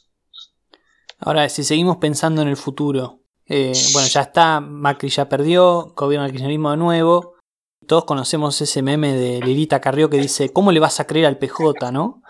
Ahora, 1.18 1.48
si 1.48 1.64
seguimos 1.64 1.96
pensando 1.96 2.42
en 2.42 2.48
el 2.48 2.56
futuro, 2.56 3.20
eh, 3.46 3.72
bueno, 3.92 4.08
ya 4.08 4.22
está, 4.22 4.60
Macri 4.60 5.08
ya 5.08 5.28
perdió, 5.28 5.92
gobierno 5.96 6.24
del 6.24 6.32
kirchnerismo 6.32 6.70
de 6.70 6.76
nuevo, 6.76 7.36
todos 7.86 8.04
conocemos 8.04 8.60
ese 8.60 8.82
meme 8.82 9.14
de 9.14 9.40
Lilita 9.40 9.80
Carrió 9.80 10.10
que 10.10 10.18
dice, 10.18 10.52
¿cómo 10.52 10.72
le 10.72 10.80
vas 10.80 10.98
a 11.00 11.06
creer 11.06 11.26
al 11.26 11.38
PJ, 11.38 11.92
no? 11.92 12.22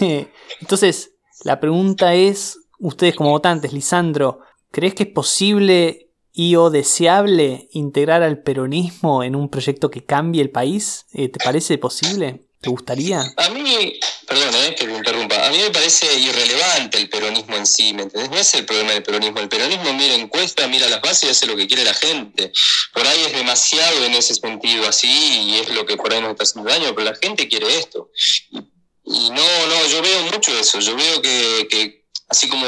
Entonces, 0.60 1.16
la 1.44 1.58
pregunta 1.58 2.14
es, 2.14 2.58
ustedes 2.78 3.16
como 3.16 3.30
votantes, 3.30 3.72
Lisandro, 3.72 4.40
¿crees 4.70 4.94
que 4.94 5.04
es 5.04 5.08
posible 5.10 6.10
y 6.32 6.54
o 6.56 6.70
deseable 6.70 7.68
integrar 7.72 8.22
al 8.22 8.42
peronismo 8.42 9.24
en 9.24 9.34
un 9.34 9.48
proyecto 9.48 9.90
que 9.90 10.04
cambie 10.04 10.42
el 10.42 10.50
país? 10.50 11.06
Eh, 11.12 11.28
¿Te 11.28 11.44
parece 11.44 11.76
posible? 11.78 12.46
¿Te 12.60 12.68
gustaría? 12.68 13.22
A 13.38 13.48
mí, 13.48 13.98
perdón 14.26 14.54
eh, 14.54 14.74
que 14.74 14.86
me 14.86 14.98
interrumpa, 14.98 15.46
a 15.46 15.50
mí 15.50 15.56
me 15.56 15.70
parece 15.70 16.12
irrelevante 16.18 16.98
el 16.98 17.08
peronismo 17.08 17.56
en 17.56 17.66
sí, 17.66 17.94
¿me 17.94 18.02
entendés? 18.02 18.30
No 18.30 18.36
es 18.36 18.52
el 18.52 18.66
problema 18.66 18.92
del 18.92 19.02
peronismo. 19.02 19.40
El 19.40 19.48
peronismo 19.48 19.94
mira 19.94 20.14
encuesta, 20.14 20.68
mira 20.68 20.86
las 20.88 21.00
bases 21.00 21.24
y 21.24 21.28
hace 21.28 21.46
lo 21.46 21.56
que 21.56 21.66
quiere 21.66 21.84
la 21.84 21.94
gente. 21.94 22.52
Por 22.92 23.06
ahí 23.06 23.22
es 23.22 23.32
demasiado 23.32 24.04
en 24.04 24.12
ese 24.12 24.34
sentido 24.34 24.86
así 24.86 25.08
y 25.08 25.58
es 25.60 25.70
lo 25.70 25.86
que 25.86 25.96
por 25.96 26.12
ahí 26.12 26.20
nos 26.20 26.32
está 26.32 26.44
haciendo 26.44 26.70
daño, 26.70 26.94
pero 26.94 27.10
la 27.10 27.16
gente 27.16 27.48
quiere 27.48 27.78
esto. 27.78 28.10
Y, 28.50 29.30
no, 29.30 29.66
no, 29.66 29.86
yo 29.88 30.02
veo 30.02 30.22
mucho 30.24 30.52
eso. 30.58 30.80
Yo 30.80 30.94
veo 30.94 31.22
que, 31.22 31.66
que 31.70 32.04
así 32.28 32.46
como 32.46 32.66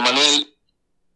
Manuel 0.00 0.56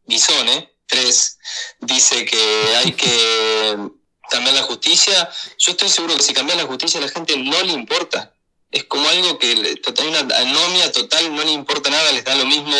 Guisone, 0.04 0.76
tres 0.86 1.38
dice 1.80 2.26
que 2.26 2.76
hay 2.76 2.92
que 2.92 3.97
cambiar 4.28 4.54
la 4.54 4.62
justicia, 4.62 5.30
yo 5.58 5.72
estoy 5.72 5.88
seguro 5.88 6.16
que 6.16 6.22
si 6.22 6.32
cambian 6.32 6.58
la 6.58 6.64
justicia 6.64 6.98
a 6.98 7.02
la 7.02 7.08
gente 7.08 7.36
no 7.36 7.62
le 7.62 7.72
importa. 7.72 8.34
Es 8.70 8.84
como 8.84 9.08
algo 9.08 9.38
que 9.38 9.48
hay 9.48 10.06
una 10.06 10.20
anomia 10.20 10.92
total, 10.92 11.34
no 11.34 11.42
le 11.42 11.52
importa 11.52 11.90
nada, 11.90 12.12
les 12.12 12.24
da 12.24 12.34
lo 12.34 12.44
mismo 12.44 12.76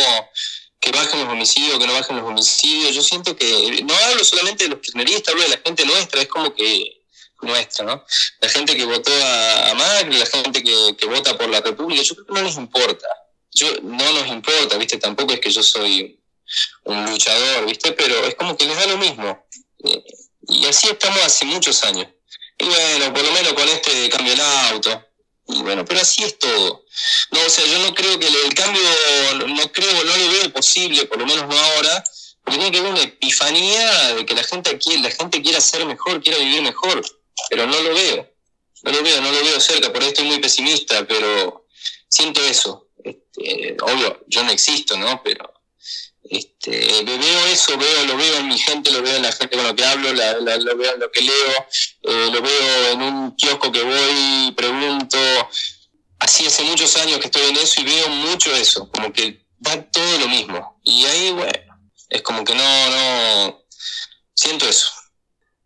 que 0.81 0.91
bajen 0.91 1.21
los 1.21 1.33
homicidios, 1.33 1.79
que 1.79 1.87
no 1.87 1.93
bajen 1.95 2.17
los 2.17 2.27
homicidios. 2.27 2.95
Yo 2.95 3.03
siento 3.03 3.37
que, 3.37 3.83
no 3.85 3.95
hablo 3.95 4.25
solamente 4.25 4.65
de 4.65 4.71
los 4.71 4.81
kirchneristas, 4.81 5.33
hablo 5.33 5.45
de 5.45 5.51
la 5.51 5.61
gente 5.65 5.85
nuestra, 5.87 6.21
es 6.21 6.29
como 6.29 6.55
que 6.55 7.03
nuestra, 7.41 7.85
¿no? 7.85 8.05
La 8.41 8.49
gente 8.49 8.77
que 8.77 8.85
votó 8.85 9.13
a, 9.13 9.75
Macri, 9.75 10.19
la 10.19 10.27
gente 10.27 10.63
que, 10.63 10.97
que 10.97 11.07
vota 11.07 11.37
por 11.39 11.49
la 11.49 11.61
República, 11.61 12.03
yo 12.03 12.15
creo 12.15 12.27
que 12.27 12.35
no 12.35 12.43
les 12.43 12.57
importa. 12.57 13.07
Yo, 13.53 13.69
no 13.83 14.13
nos 14.13 14.29
importa, 14.29 14.77
¿viste? 14.77 14.99
Tampoco 14.99 15.33
es 15.33 15.41
que 15.41 15.51
yo 15.51 15.63
soy 15.63 16.21
un 16.85 17.11
luchador, 17.11 17.67
¿viste? 17.67 17.93
Pero 17.93 18.27
es 18.27 18.35
como 18.35 18.57
que 18.57 18.67
les 18.67 18.77
da 18.77 18.87
lo 18.87 18.99
mismo. 18.99 19.47
Y 20.47 20.67
así 20.67 20.89
estamos 20.89 21.21
hace 21.23 21.45
muchos 21.45 21.83
años. 21.85 22.09
Y 22.59 22.65
bueno, 22.65 23.13
por 23.13 23.25
lo 23.25 23.33
menos 23.33 23.53
con 23.53 23.69
este 23.69 24.09
cambio 24.09 24.33
el 24.33 24.41
auto. 24.41 25.05
Y 25.49 25.63
bueno, 25.63 25.85
pero 25.85 26.01
así 26.01 26.23
es 26.25 26.39
todo. 26.39 26.85
No, 27.31 27.41
o 27.41 27.51
sea, 27.51 27.65
yo 27.65 27.79
no 27.79 27.95
creo 27.95 28.19
que 28.19 28.27
el, 28.27 28.55
cambio, 28.55 28.83
no 29.47 29.73
creo, 29.73 30.05
no 30.05 30.17
lo 30.17 30.31
veo 30.31 30.53
posible, 30.53 31.07
por 31.07 31.19
lo 31.19 31.27
menos 31.27 31.49
no 31.49 31.59
ahora, 31.59 32.05
porque 32.45 32.59
tiene 32.59 32.71
que 32.71 32.79
haber 32.79 32.93
una 32.93 33.03
epifanía 33.03 34.15
de 34.15 34.27
que 34.27 34.35
la 34.35 34.45
gente, 34.45 34.79
la 35.01 35.11
gente 35.11 35.41
quiera 35.41 35.61
ser 35.61 35.87
mejor, 35.87 36.23
quiera 36.23 36.39
vivir 36.39 36.61
mejor, 36.61 37.03
pero 37.49 37.67
no 37.67 37.81
lo 37.81 37.95
veo, 37.95 38.31
no 38.83 38.93
lo 38.93 39.03
veo, 39.03 39.21
no 39.23 39.33
lo 39.33 39.43
veo 39.43 39.61
cerca, 39.61 39.91
por 39.91 40.03
ahí 40.03 40.09
estoy 40.09 40.27
muy 40.27 40.39
pesimista, 40.39 41.07
pero 41.07 41.67
siento 42.09 42.43
eso. 42.43 42.89
Este, 43.03 43.77
obvio, 43.81 44.23
yo 44.27 44.43
no 44.43 44.51
existo, 44.51 44.99
¿no? 44.99 45.23
Pero 45.23 45.55
este, 46.31 47.05
veo 47.05 47.47
eso, 47.47 47.77
veo, 47.79 48.05
lo 48.07 48.17
veo 48.17 48.39
en 48.39 48.49
mi 48.49 48.59
gente, 48.59 48.91
lo 48.91 49.03
veo 49.03 49.17
en 49.17 49.23
la 49.23 49.33
gente 49.33 49.57
con 49.57 49.67
la 49.67 49.75
que 49.75 49.85
hablo, 49.85 50.13
lo 50.13 50.77
veo 50.77 50.95
en 50.95 51.01
lo 51.01 51.11
que 51.11 51.21
leo, 51.23 51.67
eh, 52.03 52.31
lo 52.33 52.43
veo 52.43 52.93
en 52.93 53.03
un 53.03 53.37
kiosco 53.37 53.73
que 53.73 53.83
voy, 53.83 54.53
pregunto. 54.57 55.19
Así 56.19 56.47
hace 56.47 56.65
muchos 56.65 56.97
años 56.97 57.19
que 57.19 57.27
estoy 57.27 57.43
en 57.49 57.57
eso 57.57 57.81
y 57.81 57.85
veo 57.85 58.09
mucho 58.09 58.55
eso, 58.55 58.91
como 58.91 59.13
que 59.13 59.47
va 59.67 59.81
todo 59.91 60.19
lo 60.19 60.29
mismo. 60.29 60.81
Y 60.83 61.05
ahí, 61.05 61.33
bueno, 61.33 61.79
es 62.09 62.23
como 62.23 62.45
que 62.45 62.55
no, 62.55 62.91
no, 62.91 63.65
siento 64.35 64.69
eso. 64.69 64.89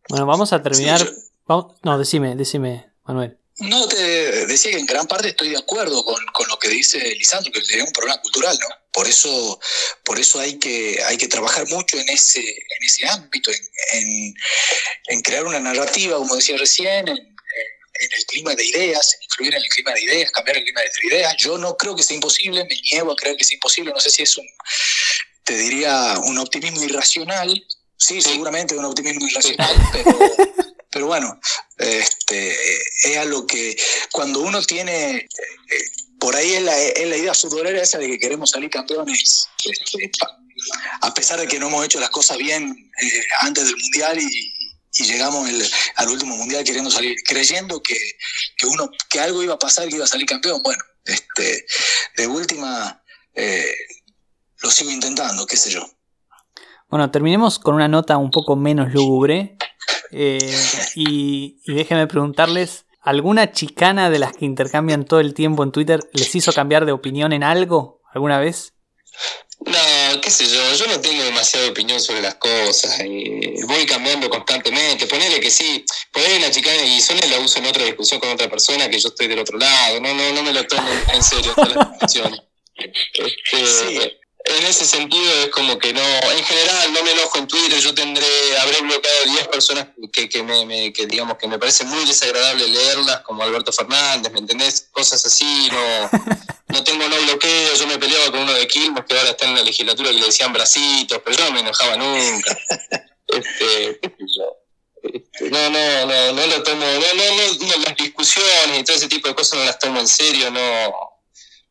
Bueno, 0.08 0.26
vamos 0.26 0.52
a 0.52 0.62
terminar. 0.62 1.08
No, 1.48 1.98
decime, 1.98 2.34
decime, 2.36 2.92
Manuel. 3.04 3.38
No, 3.62 3.86
te 3.86 4.46
decía 4.46 4.72
que 4.72 4.78
en 4.78 4.86
gran 4.86 5.06
parte 5.06 5.28
estoy 5.28 5.50
de 5.50 5.58
acuerdo 5.58 6.04
con, 6.04 6.48
lo 6.48 6.58
que 6.58 6.68
dice 6.68 6.98
Lisandro, 6.98 7.52
que 7.52 7.60
es 7.60 7.82
un 7.82 7.92
problema 7.92 8.20
cultural, 8.20 8.58
¿no? 8.58 8.66
Por 8.92 9.08
eso, 9.08 9.60
por 10.04 10.18
eso 10.18 10.40
hay, 10.40 10.58
que, 10.58 11.00
hay 11.06 11.16
que 11.16 11.28
trabajar 11.28 11.66
mucho 11.68 11.96
en 11.96 12.08
ese, 12.08 12.40
en 12.40 12.84
ese 12.86 13.08
ámbito, 13.08 13.50
en, 13.92 14.34
en, 15.06 15.22
crear 15.22 15.46
una 15.46 15.60
narrativa, 15.60 16.16
como 16.16 16.36
decía 16.36 16.56
recién, 16.58 17.08
en, 17.08 17.16
el 17.16 18.26
clima 18.26 18.54
de 18.54 18.64
ideas, 18.66 19.14
en 19.14 19.22
influir 19.22 19.54
en 19.54 19.62
el 19.62 19.68
clima 19.68 19.92
de 19.92 20.02
ideas, 20.02 20.30
cambiar 20.32 20.56
el 20.56 20.64
clima 20.64 20.80
de 20.80 21.06
ideas. 21.06 21.36
Yo 21.38 21.56
no 21.56 21.76
creo 21.76 21.94
que 21.94 22.02
sea 22.02 22.16
imposible, 22.16 22.64
me 22.64 22.80
niego 22.80 23.12
a 23.12 23.16
creer 23.16 23.36
que 23.36 23.44
sea 23.44 23.54
imposible, 23.54 23.92
no 23.92 24.00
sé 24.00 24.10
si 24.10 24.22
es 24.22 24.36
un, 24.36 24.46
te 25.44 25.56
diría, 25.56 26.18
un 26.24 26.36
optimismo 26.38 26.82
irracional, 26.82 27.64
sí, 27.96 28.20
seguramente 28.20 28.76
un 28.76 28.86
optimismo 28.86 29.26
irracional, 29.26 29.76
pero 29.92 30.18
pero 30.92 31.06
bueno, 31.06 31.40
este, 31.78 32.54
es 33.04 33.16
a 33.16 33.24
lo 33.24 33.46
que 33.46 33.76
cuando 34.12 34.40
uno 34.40 34.62
tiene, 34.62 35.16
eh, 35.16 35.28
por 36.20 36.36
ahí 36.36 36.52
es 36.52 36.62
la, 36.62 36.78
es 36.78 37.08
la 37.08 37.16
idea 37.16 37.34
futbolera 37.34 37.82
esa 37.82 37.98
de 37.98 38.06
que 38.06 38.18
queremos 38.18 38.50
salir 38.50 38.70
campeones, 38.70 39.48
este, 39.64 40.10
a 41.00 41.14
pesar 41.14 41.40
de 41.40 41.48
que 41.48 41.58
no 41.58 41.68
hemos 41.68 41.84
hecho 41.84 41.98
las 41.98 42.10
cosas 42.10 42.36
bien 42.36 42.90
eh, 43.02 43.22
antes 43.40 43.64
del 43.64 43.76
Mundial 43.76 44.18
y, 44.20 44.52
llegamos 44.94 45.48
al 45.96 46.08
último 46.10 46.36
Mundial 46.36 46.64
queriendo 46.64 46.90
salir, 46.90 47.16
creyendo 47.26 47.82
que, 47.82 47.96
uno, 48.66 48.90
que 49.08 49.20
algo 49.20 49.42
iba 49.42 49.54
a 49.54 49.58
pasar, 49.58 49.88
que 49.88 49.96
iba 49.96 50.04
a 50.04 50.08
salir 50.08 50.26
campeón. 50.26 50.62
Bueno, 50.62 50.84
este, 51.06 51.64
de 52.18 52.26
última 52.26 53.02
eh, 53.34 53.74
lo 54.60 54.70
sigo 54.70 54.90
intentando, 54.90 55.46
qué 55.46 55.56
sé 55.56 55.70
yo. 55.70 55.88
Bueno, 56.88 57.10
terminemos 57.10 57.58
con 57.58 57.74
una 57.74 57.88
nota 57.88 58.18
un 58.18 58.30
poco 58.30 58.54
menos 58.54 58.92
lúgubre. 58.92 59.56
Eh, 60.12 60.54
y, 60.94 61.60
déjenme 61.66 62.06
preguntarles, 62.06 62.84
¿alguna 63.00 63.52
chicana 63.52 64.10
de 64.10 64.18
las 64.18 64.32
que 64.32 64.44
intercambian 64.44 65.04
todo 65.04 65.20
el 65.20 65.34
tiempo 65.34 65.62
en 65.62 65.72
Twitter 65.72 66.00
les 66.12 66.34
hizo 66.34 66.52
cambiar 66.52 66.84
de 66.86 66.92
opinión 66.92 67.32
en 67.32 67.42
algo 67.42 68.02
alguna 68.12 68.38
vez? 68.38 68.74
No, 69.64 70.20
qué 70.20 70.30
sé 70.30 70.46
yo, 70.46 70.74
yo 70.74 70.86
no 70.86 71.00
tengo 71.00 71.22
demasiada 71.22 71.68
opinión 71.68 72.00
sobre 72.00 72.20
las 72.20 72.34
cosas, 72.34 72.98
y 73.04 73.62
voy 73.66 73.86
cambiando 73.86 74.28
constantemente, 74.28 75.06
ponele 75.06 75.38
que 75.38 75.50
sí, 75.50 75.84
ponele 76.12 76.38
una 76.38 76.50
chicana 76.50 76.82
y 76.84 77.00
solo 77.00 77.20
la 77.30 77.38
uso 77.38 77.58
en 77.60 77.66
otra 77.66 77.84
discusión 77.84 78.18
con 78.18 78.30
otra 78.30 78.50
persona 78.50 78.90
que 78.90 78.98
yo 78.98 79.08
estoy 79.08 79.28
del 79.28 79.38
otro 79.38 79.58
lado, 79.58 80.00
no, 80.00 80.12
no, 80.14 80.32
no 80.32 80.42
me 80.42 80.52
lo 80.52 80.66
tomo 80.66 80.88
en 81.12 81.22
serio 81.22 81.54
la 81.56 81.90
discusión. 81.90 82.34
Este, 82.74 84.21
en 84.44 84.64
ese 84.64 84.84
sentido 84.84 85.32
es 85.42 85.48
como 85.48 85.78
que 85.78 85.92
no, 85.92 86.00
en 86.00 86.44
general 86.44 86.92
no 86.92 87.02
me 87.02 87.12
enojo 87.12 87.38
en 87.38 87.46
Twitter, 87.46 87.78
yo 87.78 87.94
tendré, 87.94 88.26
habré 88.60 88.80
bloqueado 88.80 89.24
10 89.26 89.48
personas 89.48 89.88
que, 90.12 90.28
que, 90.28 90.42
me, 90.42 90.92
que 90.92 91.06
digamos 91.06 91.36
que 91.38 91.46
me 91.46 91.58
parece 91.58 91.84
muy 91.84 92.04
desagradable 92.04 92.66
leerlas, 92.66 93.20
como 93.20 93.42
Alberto 93.42 93.72
Fernández, 93.72 94.32
¿me 94.32 94.40
entendés? 94.40 94.88
Cosas 94.90 95.24
así, 95.24 95.68
no, 95.70 96.10
no 96.68 96.84
tengo 96.84 97.08
no 97.08 97.16
bloqueo, 97.22 97.74
yo 97.74 97.86
me 97.86 97.98
peleaba 97.98 98.30
con 98.30 98.40
uno 98.40 98.52
de 98.52 98.66
Quilmes 98.66 99.04
que 99.04 99.16
ahora 99.16 99.30
está 99.30 99.46
en 99.46 99.54
la 99.54 99.62
legislatura 99.62 100.10
que 100.10 100.18
le 100.18 100.26
decían 100.26 100.52
bracitos, 100.52 101.20
pero 101.24 101.36
yo 101.36 101.44
no 101.44 101.52
me 101.52 101.60
enojaba 101.60 101.96
nunca. 101.96 102.56
Este, 103.28 103.98
este, 105.02 105.50
no, 105.50 105.70
no, 105.70 106.06
no, 106.06 106.32
no 106.32 106.46
lo 106.48 106.62
tomo, 106.62 106.84
no, 106.84 107.00
no, 107.00 107.66
no, 107.66 107.76
las 107.78 107.96
discusiones 107.96 108.78
y 108.78 108.84
todo 108.84 108.94
ese 108.94 109.08
tipo 109.08 109.26
de 109.26 109.34
cosas 109.34 109.58
no 109.58 109.64
las 109.64 109.78
tomo 109.78 110.00
en 110.00 110.06
serio, 110.06 110.50
no. 110.50 110.60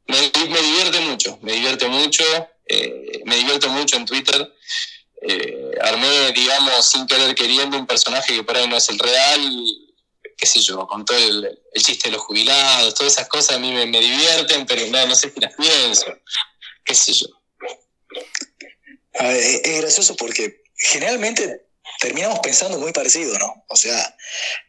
Me, 0.07 0.31
me 0.49 0.59
divierte 0.59 0.99
mucho, 1.01 1.37
me 1.43 1.51
divierte 1.51 1.87
mucho 1.87 2.23
eh, 2.71 3.21
me 3.25 3.35
divierto 3.35 3.69
mucho 3.69 3.97
en 3.97 4.05
Twitter. 4.05 4.53
Eh, 5.21 5.71
armé, 5.81 6.31
digamos, 6.31 6.85
sin 6.89 7.05
querer 7.05 7.35
queriendo 7.35 7.77
un 7.77 7.85
personaje 7.85 8.33
que 8.33 8.43
por 8.43 8.57
ahí 8.57 8.67
no 8.67 8.77
es 8.77 8.89
el 8.89 8.97
real, 8.97 9.65
qué 10.37 10.45
sé 10.47 10.61
yo, 10.61 10.87
con 10.87 11.05
todo 11.05 11.17
el, 11.17 11.59
chiste 11.75 12.09
de 12.09 12.15
los 12.15 12.23
jubilados, 12.23 12.95
todas 12.95 13.13
esas 13.13 13.27
cosas 13.27 13.57
a 13.57 13.59
mí 13.59 13.71
me, 13.71 13.99
divierten, 13.99 14.65
pero 14.65 14.85
no, 14.87 15.05
no 15.05 15.15
sé 15.15 15.31
si 15.31 15.39
las 15.39 15.55
pienso, 15.55 16.05
qué 16.83 16.95
sé 16.95 17.13
yo. 17.13 17.27
es 19.13 19.81
gracioso 19.81 20.15
porque 20.15 20.63
generalmente 20.75 21.67
terminamos 21.99 22.39
pensando 22.39 22.79
muy 22.79 22.91
parecido, 22.91 23.37
¿no? 23.37 23.63
O 23.67 23.75
sea, 23.75 24.15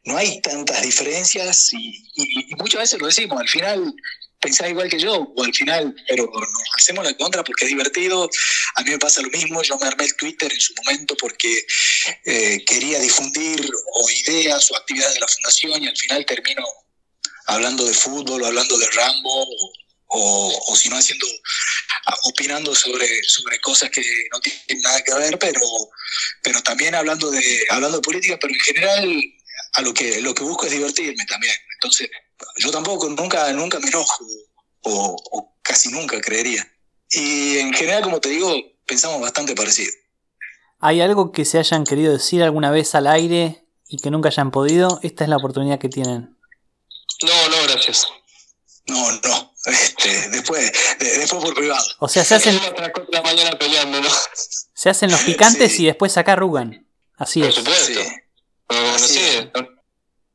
no 0.04 0.16
hay 0.16 0.40
tantas 0.40 0.82
diferencias 0.82 1.72
y, 1.72 2.04
muchas 2.58 2.80
veces 2.80 3.00
lo 3.00 3.06
decimos, 3.06 3.40
al 3.40 3.48
final 3.48 3.94
pensás 4.42 4.68
igual 4.68 4.90
que 4.90 4.98
yo, 4.98 5.14
o 5.14 5.44
al 5.44 5.54
final, 5.54 5.94
pero 6.08 6.24
nos 6.24 6.68
hacemos 6.76 7.04
la 7.04 7.16
contra 7.16 7.44
porque 7.44 7.64
es 7.64 7.70
divertido. 7.70 8.28
A 8.74 8.82
mí 8.82 8.90
me 8.90 8.98
pasa 8.98 9.22
lo 9.22 9.30
mismo, 9.30 9.62
yo 9.62 9.78
me 9.78 9.86
armé 9.86 10.04
el 10.04 10.16
Twitter 10.16 10.52
en 10.52 10.60
su 10.60 10.74
momento 10.74 11.16
porque 11.16 11.64
eh, 12.24 12.64
quería 12.66 12.98
difundir 12.98 13.70
o 13.94 14.10
ideas 14.10 14.70
o 14.70 14.76
actividades 14.76 15.14
de 15.14 15.20
la 15.20 15.28
fundación 15.28 15.82
y 15.82 15.88
al 15.88 15.96
final 15.96 16.26
termino 16.26 16.64
hablando 17.46 17.84
de 17.84 17.94
fútbol 17.94 18.42
o 18.42 18.46
hablando 18.46 18.76
de 18.76 18.90
Rambo 18.90 19.46
o, 20.08 20.62
o 20.68 20.76
si 20.76 20.88
no 20.88 20.96
haciendo 20.96 21.26
opinando 22.24 22.74
sobre, 22.74 23.22
sobre 23.24 23.60
cosas 23.60 23.90
que 23.90 24.02
no 24.32 24.40
tienen 24.40 24.82
nada 24.82 25.02
que 25.02 25.14
ver, 25.14 25.38
pero, 25.38 25.60
pero 26.42 26.62
también 26.62 26.94
hablando 26.94 27.30
de, 27.30 27.64
hablando 27.70 27.98
de 27.98 28.02
política, 28.02 28.38
pero 28.40 28.52
en 28.52 28.60
general 28.60 29.22
a 29.74 29.82
lo 29.82 29.94
que, 29.94 30.20
lo 30.20 30.34
que 30.34 30.42
busco 30.42 30.66
es 30.66 30.72
divertirme 30.72 31.24
también. 31.26 31.54
Entonces, 31.74 32.10
yo 32.56 32.70
tampoco 32.70 33.08
nunca, 33.08 33.52
nunca 33.52 33.78
me 33.78 33.88
enojo, 33.88 34.24
o, 34.82 35.54
casi 35.62 35.90
nunca 35.90 36.20
creería. 36.20 36.66
Y 37.10 37.58
en 37.58 37.72
general, 37.72 38.02
como 38.02 38.20
te 38.20 38.30
digo, 38.30 38.54
pensamos 38.86 39.20
bastante 39.20 39.54
parecido. 39.54 39.92
¿Hay 40.80 41.00
algo 41.00 41.30
que 41.30 41.44
se 41.44 41.58
hayan 41.58 41.84
querido 41.84 42.12
decir 42.12 42.42
alguna 42.42 42.70
vez 42.70 42.94
al 42.94 43.06
aire 43.06 43.64
y 43.86 43.98
que 43.98 44.10
nunca 44.10 44.30
hayan 44.30 44.50
podido? 44.50 44.98
Esta 45.02 45.24
es 45.24 45.30
la 45.30 45.36
oportunidad 45.36 45.78
que 45.78 45.88
tienen. 45.88 46.36
No, 47.22 47.48
no, 47.48 47.56
gracias. 47.68 48.08
No, 48.86 49.12
no. 49.12 49.52
Este, 49.64 50.28
después, 50.30 50.72
después 50.98 51.44
por 51.44 51.54
privado. 51.54 51.84
O 52.00 52.08
sea, 52.08 52.24
se 52.24 52.34
hacen. 52.34 52.58
Se 54.74 54.90
hacen 54.90 55.10
los 55.10 55.20
picantes 55.20 55.78
y 55.78 55.86
después 55.86 56.16
acá 56.16 56.32
arrugan. 56.32 56.88
Así 57.16 57.40
por 57.40 57.48
es. 57.50 57.54
Supuesto. 57.54 58.00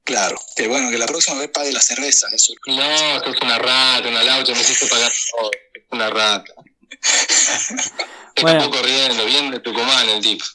Claro, 0.07 0.39
que 0.55 0.69
bueno, 0.69 0.89
que 0.89 0.97
la 0.97 1.05
próxima 1.05 1.37
vez 1.37 1.49
pague 1.49 1.73
la 1.73 1.81
cerveza. 1.81 2.29
Eso. 2.31 2.53
No, 2.65 2.81
eso 2.81 3.25
es 3.25 3.41
una 3.41 3.59
rata, 3.59 4.07
una 4.07 4.23
laucha, 4.23 4.53
me 4.53 4.61
hiciste 4.61 4.87
pagar 4.87 5.11
todo. 5.11 5.51
Es 5.73 5.83
una 5.91 6.09
rata. 6.09 6.53
bueno. 8.41 8.63
Está 8.63 8.71
corriendo, 8.71 9.25
bien 9.25 9.51
de 9.51 9.59
Tucumán 9.59 10.07
el 10.07 10.21
tipo. 10.21 10.45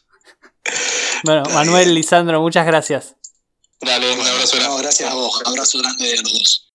Bueno, 1.24 1.42
Manuel, 1.50 1.94
Lisandro, 1.94 2.40
muchas 2.40 2.64
gracias. 2.64 3.14
Dale, 3.78 4.14
un 4.14 4.26
abrazo 4.26 4.56
grande. 4.56 4.74
No, 4.74 4.76
gracias 4.78 5.10
a 5.10 5.14
vos, 5.14 5.42
abrazo 5.44 5.78
grande 5.80 6.08
de 6.08 6.16
los 6.22 6.32
dos. 6.32 6.72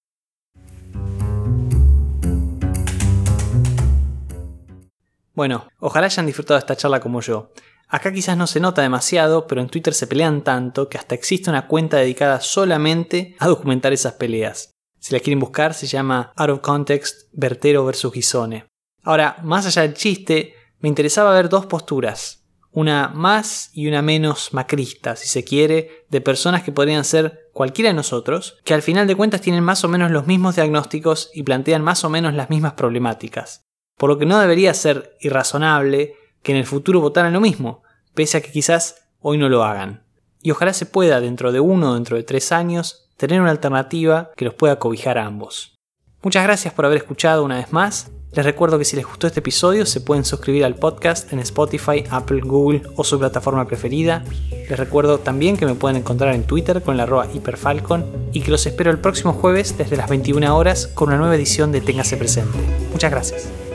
Bueno, 5.33 5.67
ojalá 5.79 6.05
hayan 6.05 6.27
disfrutado 6.27 6.59
esta 6.59 6.77
charla 6.77 6.99
como 6.99 7.21
yo. 7.21 7.51
Acá 7.89 8.12
quizás 8.12 8.36
no 8.36 8.47
se 8.47 8.60
nota 8.60 8.82
demasiado, 8.82 9.47
pero 9.47 9.62
en 9.62 9.69
Twitter 9.69 9.93
se 9.93 10.08
pelean 10.08 10.43
tanto 10.43 10.89
que 10.89 10.97
hasta 10.97 11.15
existe 11.15 11.50
una 11.50 11.67
cuenta 11.67 11.97
dedicada 11.97 12.41
solamente 12.41 13.36
a 13.39 13.47
documentar 13.47 13.93
esas 13.93 14.13
peleas. 14.13 14.71
Si 15.00 15.13
la 15.13 15.21
quieren 15.21 15.39
buscar, 15.39 15.73
se 15.73 15.88
llama 15.88 16.34
Out 16.36 16.50
of 16.50 16.60
Context 16.60 17.30
Bertero 17.32 17.86
vs 17.86 18.12
Gisone. 18.13 18.65
Ahora, 19.04 19.38
más 19.41 19.65
allá 19.65 19.84
del 19.84 19.93
chiste, 19.93 20.54
me 20.80 20.89
interesaba 20.89 21.34
ver 21.34 21.47
dos 21.47 21.65
posturas, 21.65 22.45
una 22.71 23.08
más 23.08 23.69
y 23.73 23.88
una 23.88 24.02
menos 24.02 24.54
macrista, 24.54 25.15
si 25.15 25.30
se 25.30 25.45
quiere, 25.45 26.06
de 26.10 26.19
personas 26.19 26.63
que 26.63 26.73
podrían 26.73 27.06
ser 27.06 27.50
cualquiera 27.54 27.89
de 27.89 27.95
nosotros, 27.95 28.58
que 28.65 28.73
al 28.73 28.82
final 28.82 29.08
de 29.08 29.15
cuentas 29.15 29.39
tienen 29.39 29.63
más 29.63 29.86
o 29.86 29.88
menos 29.88 30.12
los 30.12 30.28
mismos 30.28 30.56
diagnósticos 30.56 31.32
y 31.34 31.43
plantean 31.43 31.84
más 31.84 32.04
o 32.04 32.10
menos 32.10 32.34
las 32.34 32.50
mismas 32.50 32.73
problemáticas. 32.73 33.63
Por 33.95 34.10
lo 34.10 34.19
que 34.19 34.26
no 34.26 34.39
debería 34.39 34.73
ser 34.73 35.15
irrazonable 35.21 36.16
que 36.43 36.52
en 36.52 36.58
el 36.58 36.65
futuro 36.65 37.02
votaran 37.02 37.34
lo 37.34 37.41
mismo, 37.41 37.84
pese 38.13 38.38
a 38.38 38.41
que 38.41 38.52
quizás 38.52 39.08
hoy 39.19 39.38
no 39.38 39.50
lo 39.50 39.63
hagan. 39.63 40.04
Y 40.41 40.52
ojalá 40.52 40.73
se 40.73 40.86
pueda, 40.86 41.19
dentro 41.19 41.52
de 41.52 41.60
uno 41.60 41.91
o 41.91 41.93
dentro 41.95 42.15
de 42.15 42.23
tres 42.23 42.52
años, 42.52 43.10
tener 43.17 43.41
una 43.41 43.52
alternativa 43.52 44.32
que 44.36 44.45
los 44.45 44.54
pueda 44.54 44.80
cobijar 44.80 45.17
a 45.17 45.26
ambos. 45.26 45.78
Muchas 46.21 46.43
gracias 46.43 46.73
por 46.73 46.86
haber 46.86 46.97
escuchado 46.97 47.43
una 47.43 47.58
vez 47.58 47.71
más. 47.71 48.12
Les 48.34 48.45
recuerdo 48.45 48.78
que 48.78 48.86
si 48.86 48.95
les 48.95 49.06
gustó 49.06 49.26
este 49.26 49.39
episodio 49.39 49.86
se 49.86 50.02
pueden 50.02 50.26
suscribir 50.26 50.65
al 50.65 50.76
podcast 50.76 51.32
en 51.32 51.39
Spotify, 51.39 52.04
Apple, 52.10 52.41
Google 52.41 52.84
o 52.95 53.04
su 53.04 53.17
plataforma 53.17 53.65
preferida. 53.65 54.23
Les 54.52 54.78
recuerdo 54.78 55.19
también 55.19 55.58
que 55.58 55.65
me 55.65 55.76
pueden 55.76 55.97
encontrar 55.97 56.36
en 56.36 56.43
Twitter 56.43 56.82
con 56.82 56.97
la 56.97 57.04
arroba 57.04 57.28
hiperfalcon 57.34 58.06
y 58.34 58.41
que 58.41 58.52
los 58.52 58.65
espero 58.65 58.91
el 58.91 59.00
próximo 59.00 59.34
jueves 59.34 59.78
desde 59.78 59.97
las 59.97 60.10
21 60.10 60.56
horas 60.56 60.88
con 60.88 61.10
una 61.10 61.17
nueva 61.17 61.36
edición 61.36 61.71
de 61.71 61.82
Téngase 61.82 62.17
Presente. 62.17 62.58
Muchas 62.91 63.12
gracias. 63.12 63.66